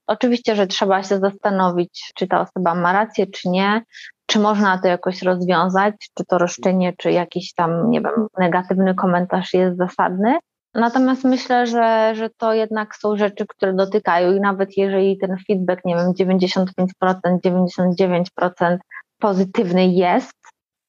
[0.07, 3.83] Oczywiście, że trzeba się zastanowić, czy ta osoba ma rację, czy nie,
[4.27, 9.55] czy można to jakoś rozwiązać, czy to roszczenie, czy jakiś tam, nie wiem, negatywny komentarz
[9.55, 10.39] jest zasadny.
[10.75, 15.85] Natomiast myślę, że, że to jednak są rzeczy, które dotykają i nawet jeżeli ten feedback,
[15.85, 16.65] nie wiem, 95%,
[17.45, 18.79] 99%
[19.19, 20.39] pozytywny jest,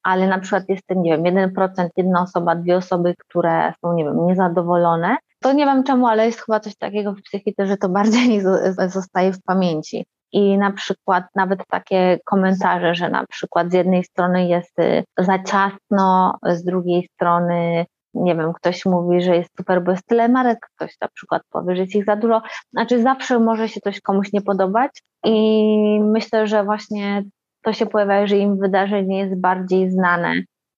[0.02, 4.04] ale na przykład jest ten, nie wiem, 1%, jedna osoba, dwie osoby, które są, nie
[4.04, 7.88] wiem, niezadowolone, to nie wiem czemu, ale jest chyba coś takiego w psychice, że to
[7.88, 8.42] bardziej
[8.88, 10.06] zostaje w pamięci.
[10.32, 15.38] I na przykład nawet takie komentarze, że na przykład z jednej strony jest y, za
[15.42, 17.84] ciasno, z drugiej strony
[18.14, 21.76] nie wiem, ktoś mówi, że jest super, bo jest tyle marek, ktoś na przykład powie,
[21.76, 22.42] że jest ich za dużo.
[22.72, 24.90] Znaczy zawsze może się coś komuś nie podobać
[25.24, 27.24] i myślę, że właśnie
[27.62, 30.34] to się pojawia, że im wydarzenie jest bardziej znane,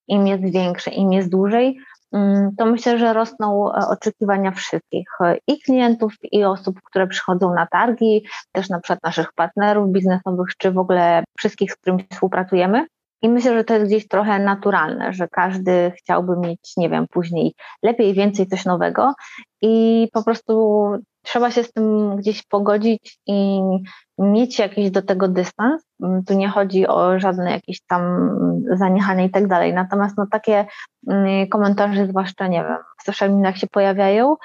[0.08, 1.78] im jest większe, im jest dłużej,
[2.12, 7.54] mm, to myślę, że rosną e, oczekiwania wszystkich e, i klientów, i osób, które przychodzą
[7.54, 12.86] na targi, też na przykład naszych partnerów biznesowych, czy w ogóle wszystkich, z którymi współpracujemy.
[13.26, 17.54] I myślę, że to jest gdzieś trochę naturalne, że każdy chciałby mieć, nie wiem, później
[17.82, 19.14] lepiej, więcej, coś nowego
[19.62, 20.86] i po prostu
[21.22, 23.60] trzeba się z tym gdzieś pogodzić i
[24.18, 25.82] mieć jakiś do tego dystans.
[26.26, 28.30] Tu nie chodzi o żadne jakieś tam
[28.72, 29.74] zaniechania i tak dalej.
[29.74, 30.66] Natomiast no, takie
[31.08, 34.36] mm, komentarze, zwłaszcza, nie wiem, w social mediach się pojawiają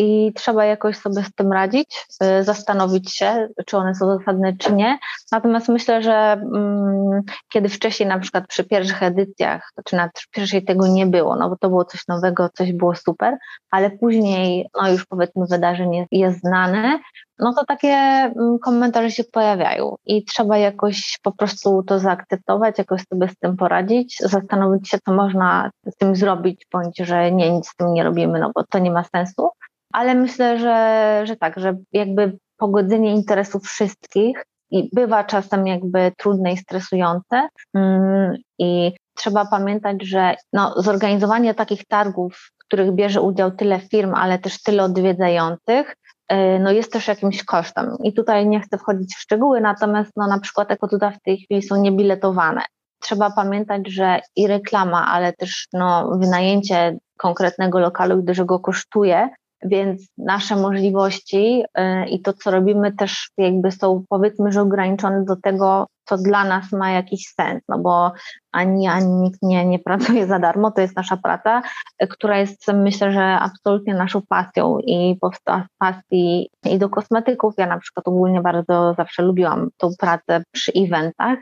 [0.00, 2.06] i trzeba jakoś sobie z tym radzić,
[2.40, 4.98] y, zastanowić się, czy one są zasadne, czy nie.
[5.32, 10.86] Natomiast myślę, że mm, kiedy wcześniej, na przykład przy pierwszych edycjach, czy na pierwszej tego
[10.86, 13.36] nie było, no bo to było coś nowego, coś było super,
[13.70, 16.98] ale później, no już powiedzmy, wydarzenie jest znane,
[17.38, 23.02] no to takie mm, komentarze się pojawiają i trzeba jakoś po prostu to zaakceptować, jakoś
[23.08, 27.68] sobie z tym poradzić, zastanowić się, co można z tym zrobić, bądź że nie, nic
[27.68, 29.50] z tym nie robimy, no bo to nie ma sensu
[29.92, 36.52] ale myślę, że, że tak, że jakby pogodzenie interesów wszystkich i bywa czasem jakby trudne
[36.52, 43.50] i stresujące mm, i trzeba pamiętać, że no, zorganizowanie takich targów, w których bierze udział
[43.50, 45.96] tyle firm, ale też tyle odwiedzających,
[46.32, 47.96] y, no jest też jakimś kosztem.
[48.04, 51.62] I tutaj nie chcę wchodzić w szczegóły, natomiast no, na przykład ekotuda w tej chwili
[51.62, 52.62] są niebiletowane.
[53.02, 59.28] Trzeba pamiętać, że i reklama, ale też no, wynajęcie konkretnego lokalu, gdyż go kosztuje,
[59.62, 65.36] więc nasze możliwości y, i to, co robimy, też jakby są powiedzmy, że ograniczone do
[65.36, 68.12] tego, co dla nas ma jakiś sens, no bo
[68.52, 71.62] ani, ani nikt nie, nie pracuje za darmo, to jest nasza praca,
[72.02, 77.54] y, która jest myślę, że absolutnie naszą pasją i powstała z pasji i do kosmetyków.
[77.58, 81.38] Ja na przykład ogólnie bardzo zawsze lubiłam tą pracę przy eventach,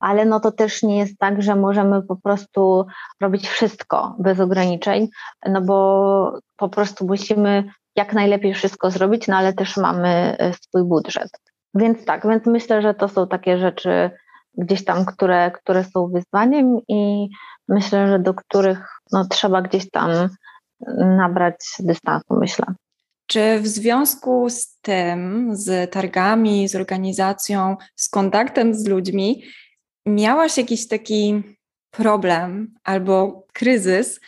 [0.00, 2.86] ale no to też nie jest tak, że możemy po prostu
[3.20, 5.08] robić wszystko bez ograniczeń,
[5.46, 7.64] no bo po prostu musimy
[7.96, 11.30] jak najlepiej wszystko zrobić, no ale też mamy e, swój budżet.
[11.74, 14.10] Więc tak, więc myślę, że to są takie rzeczy
[14.58, 17.28] gdzieś tam, które, które są wyzwaniem i
[17.68, 20.10] myślę, że do których no, trzeba gdzieś tam
[20.96, 22.66] nabrać dystansu, myślę.
[23.26, 29.42] Czy w związku z tym, z targami, z organizacją, z kontaktem z ludźmi,
[30.08, 31.42] miałaś jakiś taki
[31.90, 34.20] problem albo kryzys,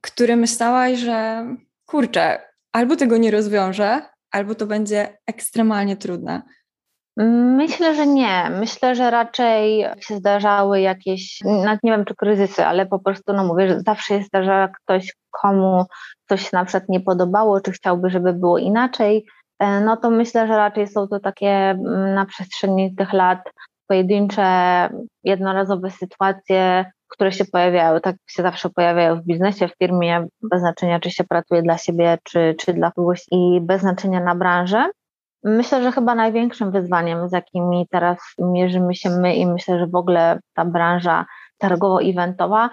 [0.00, 1.46] który myślałaś, że
[1.86, 2.40] kurczę,
[2.72, 6.42] albo tego nie rozwiążę, albo to będzie ekstremalnie trudne?
[7.56, 8.50] Myślę, że nie.
[8.60, 13.44] Myślę, że raczej się zdarzały jakieś, nawet nie wiem czy kryzysy, ale po prostu, no
[13.44, 15.84] mówię, że zawsze się zdarza ktoś, komu
[16.28, 19.26] coś na przykład nie podobało, czy chciałby, żeby było inaczej.
[19.58, 23.38] E, no to myślę, że raczej są to takie mm, na przestrzeni tych lat
[23.92, 24.88] pojedyncze,
[25.24, 31.00] jednorazowe sytuacje, które się pojawiają, tak się zawsze pojawiają w biznesie, w firmie, bez znaczenia,
[31.00, 34.90] czy się pracuje dla siebie, czy, czy dla kogoś i bez znaczenia na branżę.
[35.44, 39.94] Myślę, że chyba największym wyzwaniem, z jakimi teraz mierzymy się my i myślę, że w
[39.94, 41.26] ogóle ta branża
[41.58, 42.68] targowo-eventowa,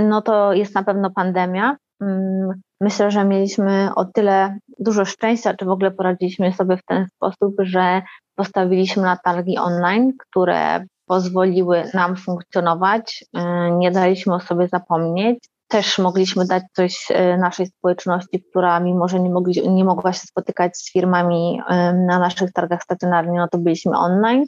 [0.00, 1.76] no to jest na pewno pandemia.
[2.00, 7.06] Mm, myślę, że mieliśmy o tyle dużo szczęścia, czy w ogóle poradziliśmy sobie w ten
[7.06, 8.02] sposób, że
[8.34, 13.40] postawiliśmy na targi online, które pozwoliły nam funkcjonować, y,
[13.70, 15.38] nie daliśmy o sobie zapomnieć.
[15.68, 20.20] Też mogliśmy dać coś y, naszej społeczności, która mimo, że nie, mogli, nie mogła się
[20.20, 21.60] spotykać z firmami
[22.06, 24.44] na naszych targach stacjonarnych, no to byliśmy online.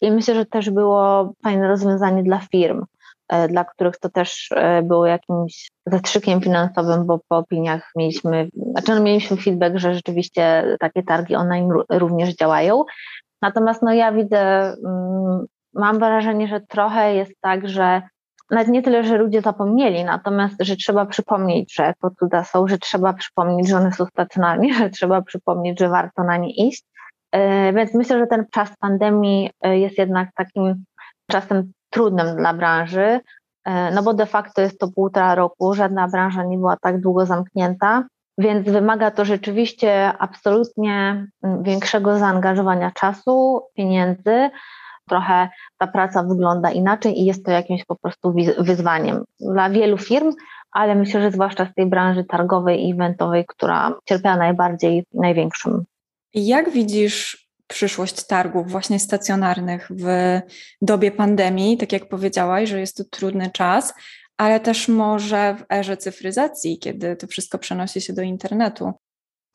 [0.00, 2.84] I myślę, że też było fajne rozwiązanie dla firm,
[3.48, 4.50] dla których to też
[4.82, 11.02] było jakimś zastrzykiem finansowym, bo po opiniach mieliśmy, znaczy no mieliśmy feedback, że rzeczywiście takie
[11.02, 12.84] targi online również działają.
[13.42, 14.38] Natomiast no ja widzę
[14.86, 18.02] mm, mam wrażenie, że trochę jest tak, że
[18.50, 22.78] nawet nie tyle, że ludzie zapomnieli, natomiast, że trzeba przypomnieć, że po cuda są, że
[22.78, 26.84] trzeba przypomnieć, że one są stacjonarnie, że trzeba przypomnieć, że warto na nie iść.
[27.32, 30.84] E, więc myślę, że ten czas pandemii e, jest jednak takim
[31.30, 33.20] czasem trudnym dla branży,
[33.64, 37.26] e, no bo de facto jest to półtora roku, żadna branża nie była tak długo
[37.26, 38.04] zamknięta,
[38.38, 41.26] więc wymaga to rzeczywiście absolutnie
[41.62, 44.50] większego zaangażowania czasu, pieniędzy,
[45.08, 50.32] trochę ta praca wygląda inaczej i jest to jakimś po prostu wyzwaniem dla wielu firm,
[50.72, 55.84] ale myślę, że zwłaszcza z tej branży targowej i eventowej, która cierpiała najbardziej, największym.
[56.34, 60.06] Jak widzisz przyszłość targów właśnie stacjonarnych w
[60.82, 61.78] dobie pandemii?
[61.78, 63.94] Tak jak powiedziałaś, że jest to trudny czas,
[64.36, 68.92] ale też może w erze cyfryzacji, kiedy to wszystko przenosi się do internetu.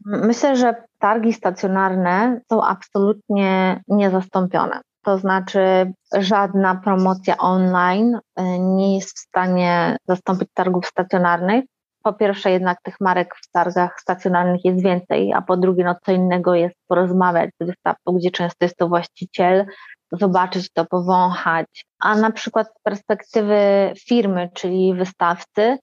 [0.05, 4.82] Myślę, że targi stacjonarne są absolutnie niezastąpione.
[5.03, 11.66] To znaczy, żadna promocja online y, nie jest w stanie zastąpić targów stacjonarnych.
[12.04, 16.12] Po pierwsze, jednak tych marek w targach stacjonarnych jest więcej, a po drugie, no co
[16.12, 19.66] innego jest porozmawiać z wystawcą, gdzie często jest to właściciel,
[20.12, 21.86] zobaczyć to, powąchać.
[22.00, 23.60] A na przykład z perspektywy
[24.08, 25.78] firmy, czyli wystawcy,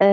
[0.00, 0.08] yy,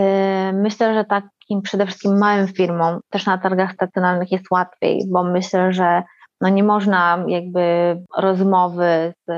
[0.53, 5.73] myślę, że takim przede wszystkim małym firmom też na targach stacjonarnych jest łatwiej, bo myślę,
[5.73, 6.03] że
[6.45, 7.61] no nie można jakby
[8.17, 9.31] rozmowy z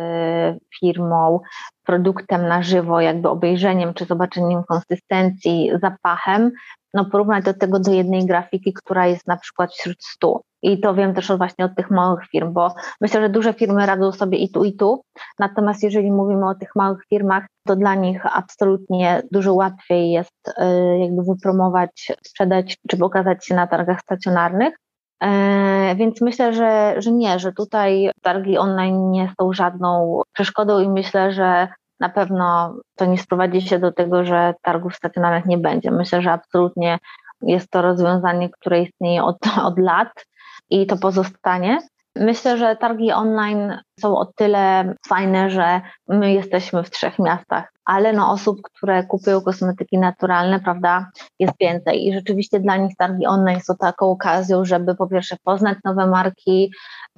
[0.80, 1.40] firmą,
[1.86, 6.52] produktem na żywo, jakby obejrzeniem czy zobaczeniem konsystencji, zapachem,
[6.94, 10.42] no porównać do tego do jednej grafiki, która jest na przykład wśród stu.
[10.62, 14.12] I to wiem też właśnie od tych małych firm, bo myślę, że duże firmy radzą
[14.12, 15.02] sobie i tu, i tu.
[15.40, 20.54] Natomiast jeżeli mówimy o tych małych firmach, to dla nich absolutnie dużo łatwiej jest y,
[21.00, 24.87] jakby wypromować, sprzedać czy pokazać się na targach stacjonarnych.
[25.24, 30.90] E, więc myślę, że, że nie, że tutaj targi online nie są żadną przeszkodą i
[30.90, 31.68] myślę, że
[32.00, 35.92] na pewno to nie sprowadzi się do tego, że targów stacjonarnych nie będzie.
[35.92, 36.98] Myślę, że absolutnie
[37.42, 39.38] jest to rozwiązanie, które istnieje od,
[39.70, 40.26] od lat
[40.70, 41.80] i to pozostanie.
[42.20, 48.14] Myślę, że targi online są o tyle fajne, że my jesteśmy w trzech miastach, ale
[48.14, 51.10] no osób, które kupują kosmetyki naturalne, prawda,
[51.40, 52.08] jest więcej.
[52.08, 56.72] I rzeczywiście dla nich targi online są taką okazją, żeby po pierwsze poznać nowe marki,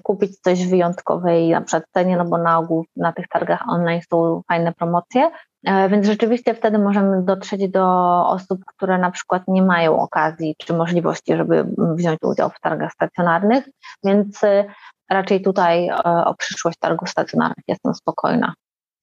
[0.04, 4.42] kupić coś wyjątkowej na przykład cenie, no bo na ogół na tych targach online są
[4.48, 5.32] fajne promocje,
[5.64, 7.86] więc rzeczywiście wtedy możemy dotrzeć do
[8.28, 13.70] osób, które na przykład nie mają okazji czy możliwości, żeby wziąć udział w targach stacjonarnych,
[14.04, 14.66] więc e,
[15.10, 18.54] raczej tutaj e, o przyszłość targów stacjonarnych jestem spokojna.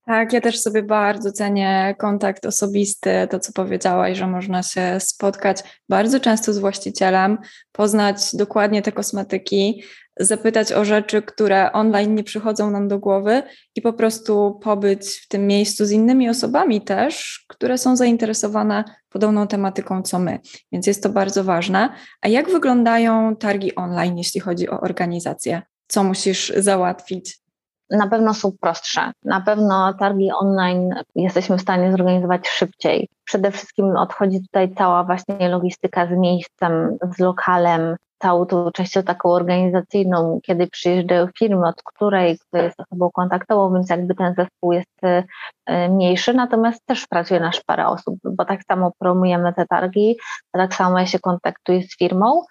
[0.07, 5.63] Tak, ja też sobie bardzo cenię kontakt osobisty, to co powiedziałaś, że można się spotkać
[5.89, 7.39] bardzo często z właścicielem,
[7.73, 9.83] poznać dokładnie te kosmetyki,
[10.21, 13.43] zapytać o rzeczy, które online nie przychodzą nam do głowy
[13.75, 19.47] i po prostu pobyć w tym miejscu z innymi osobami też, które są zainteresowane podobną
[19.47, 20.39] tematyką co my.
[20.73, 21.89] Więc jest to bardzo ważne.
[22.21, 25.62] A jak wyglądają targi online, jeśli chodzi o organizację?
[25.89, 27.46] Co musisz załatwić?
[27.91, 29.12] Na pewno są prostsze.
[29.24, 33.09] Na pewno targi online jesteśmy w stanie zorganizować szybciej.
[33.24, 39.28] Przede wszystkim odchodzi tutaj cała właśnie logistyka z miejscem, z lokalem, całą tą częścią taką
[39.32, 45.05] organizacyjną, kiedy przyjeżdżają firmy, od której kto jest osobą kontaktową, więc jakby ten zespół jest
[45.05, 50.16] y, mniejszy, natomiast też pracuje nasz parę osób, bo tak samo promujemy te targi,
[50.53, 52.43] tak samo ja się kontaktuję z firmą,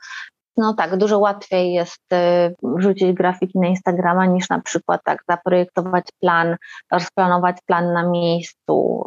[0.57, 6.05] no tak, dużo łatwiej jest y, wrzucić grafiki na Instagrama niż na przykład tak zaprojektować
[6.21, 6.55] plan,
[6.91, 9.05] rozplanować plan na miejscu,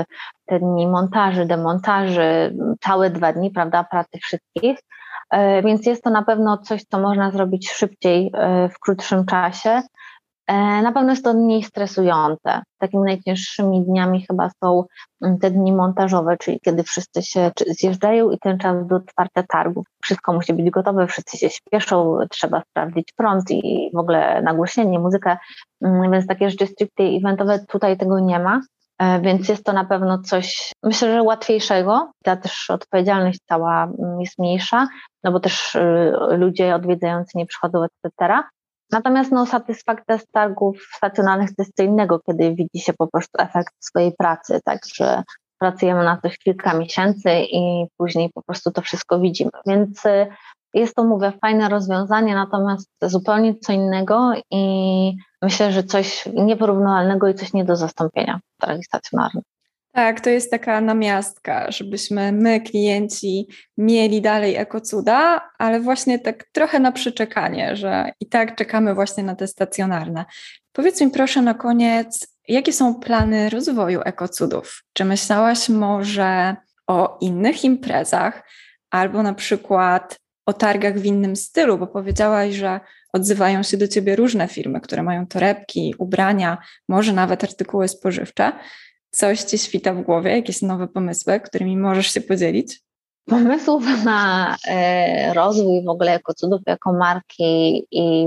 [0.00, 0.04] y,
[0.46, 4.78] te dni montaży, demontaży, całe dwa dni, prawda, pracy wszystkich.
[5.34, 8.32] Y, więc jest to na pewno coś, co można zrobić szybciej
[8.74, 9.82] w krótszym czasie.
[10.50, 12.62] E, na pewno jest to mniej stresujące.
[12.78, 14.84] Takimi najcięższymi dniami chyba są
[15.22, 19.86] mm, te dni montażowe, czyli kiedy wszyscy się zjeżdżają i ten czas do otwarcia targów.
[20.02, 25.36] Wszystko musi być gotowe, wszyscy się śpieszą, trzeba sprawdzić prąd i w ogóle nagłośnienie, muzykę,
[25.82, 28.60] mm, więc takie rzeczy stricte eventowe tutaj tego nie ma.
[28.98, 32.10] E, więc jest to na pewno coś, myślę, że łatwiejszego.
[32.24, 34.88] Ta też odpowiedzialność cała mm, jest mniejsza,
[35.24, 38.42] no bo też y, ludzie odwiedzający nie przychodzą, etc.
[38.92, 43.32] Natomiast no, satysfakcja z targów stacjonarnych to jest co innego, kiedy widzi się po prostu
[43.38, 45.22] efekt swojej pracy, także
[45.58, 49.50] pracujemy na coś kilka miesięcy i później po prostu to wszystko widzimy.
[49.66, 50.26] Więc y,
[50.74, 57.34] jest to, mówię, fajne rozwiązanie, natomiast zupełnie co innego i myślę, że coś nieporównywalnego i
[57.34, 59.44] coś nie do zastąpienia w stacjonarnych.
[59.92, 63.46] Tak, to jest taka namiastka, żebyśmy my, klienci,
[63.78, 69.36] mieli dalej ekocuda, ale właśnie tak trochę na przyczekanie, że i tak czekamy właśnie na
[69.36, 70.24] te stacjonarne.
[70.72, 74.84] Powiedz mi proszę na koniec, jakie są plany rozwoju ekocudów?
[74.92, 78.42] Czy myślałaś może o innych imprezach,
[78.90, 82.80] albo na przykład o targach w innym stylu, bo powiedziałaś, że
[83.12, 88.52] odzywają się do ciebie różne firmy, które mają torebki, ubrania, może nawet artykuły spożywcze.
[89.10, 92.80] Coś ci świta w głowie, jakieś nowe pomysły, którymi możesz się podzielić?
[93.26, 98.26] Pomysłów na e, rozwój w ogóle jako cudów, jako marki i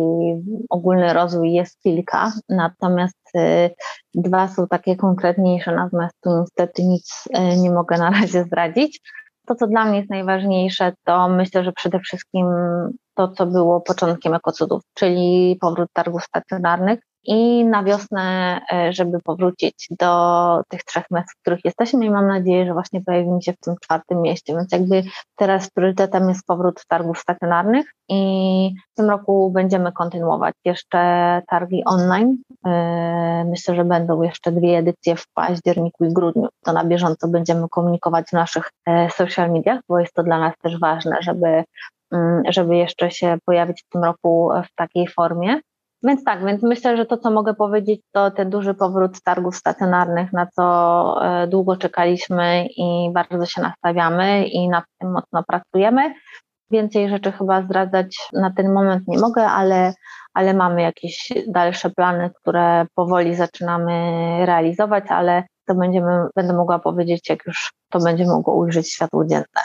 [0.70, 3.70] ogólny rozwój jest kilka, natomiast e,
[4.16, 9.02] dwa są takie konkretniejsze, natomiast tu niestety nic e, nie mogę na razie zdradzić.
[9.48, 12.48] To, co dla mnie jest najważniejsze, to myślę, że przede wszystkim
[13.16, 19.88] to, co było początkiem ekocudów, czyli powrót targów stacjonarnych i na wiosnę, e, żeby powrócić
[20.00, 23.60] do tych trzech miast, w których jesteśmy i mam nadzieję, że właśnie pojawimy się w
[23.60, 25.04] tym czwartym mieście, więc jakby
[25.36, 30.98] teraz priorytetem jest powrót targów stacjonarnych i w tym roku będziemy kontynuować jeszcze
[31.48, 32.38] targi online.
[32.66, 36.48] E, myślę, że będą jeszcze dwie edycje w październiku i grudniu.
[36.64, 40.54] To na bieżąco będziemy komunikować w naszych e, social mediach, bo jest to dla nas
[40.62, 41.64] też ważne, żeby
[42.14, 45.60] mm, żeby jeszcze się pojawić w tym roku w takiej formie.
[46.04, 50.34] Więc tak, więc myślę, że to, co mogę powiedzieć, to ten duży powrót targów stacjonarnych,
[50.34, 56.14] na co e, długo czekaliśmy i bardzo się nastawiamy i nad tym mocno pracujemy.
[56.72, 59.94] Więcej rzeczy chyba zdradzać na ten moment nie mogę, ale,
[60.34, 63.92] ale mamy jakieś dalsze plany, które powoli zaczynamy
[64.46, 69.64] realizować, ale to będziemy, będę mogła powiedzieć, jak już to będzie mogło ujrzeć światło dzienne.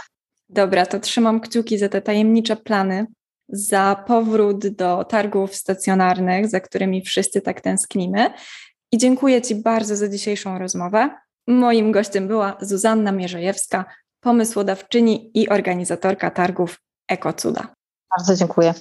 [0.49, 3.07] Dobra, to trzymam kciuki za te tajemnicze plany,
[3.49, 8.31] za powrót do targów stacjonarnych, za którymi wszyscy tak tęsknimy.
[8.93, 11.11] I dziękuję Ci bardzo za dzisiejszą rozmowę.
[11.47, 13.85] Moim gościem była Zuzanna Mierzejewska,
[14.21, 17.75] pomysłodawczyni i organizatorka targów EkoCuda.
[18.17, 18.75] Bardzo dziękuję.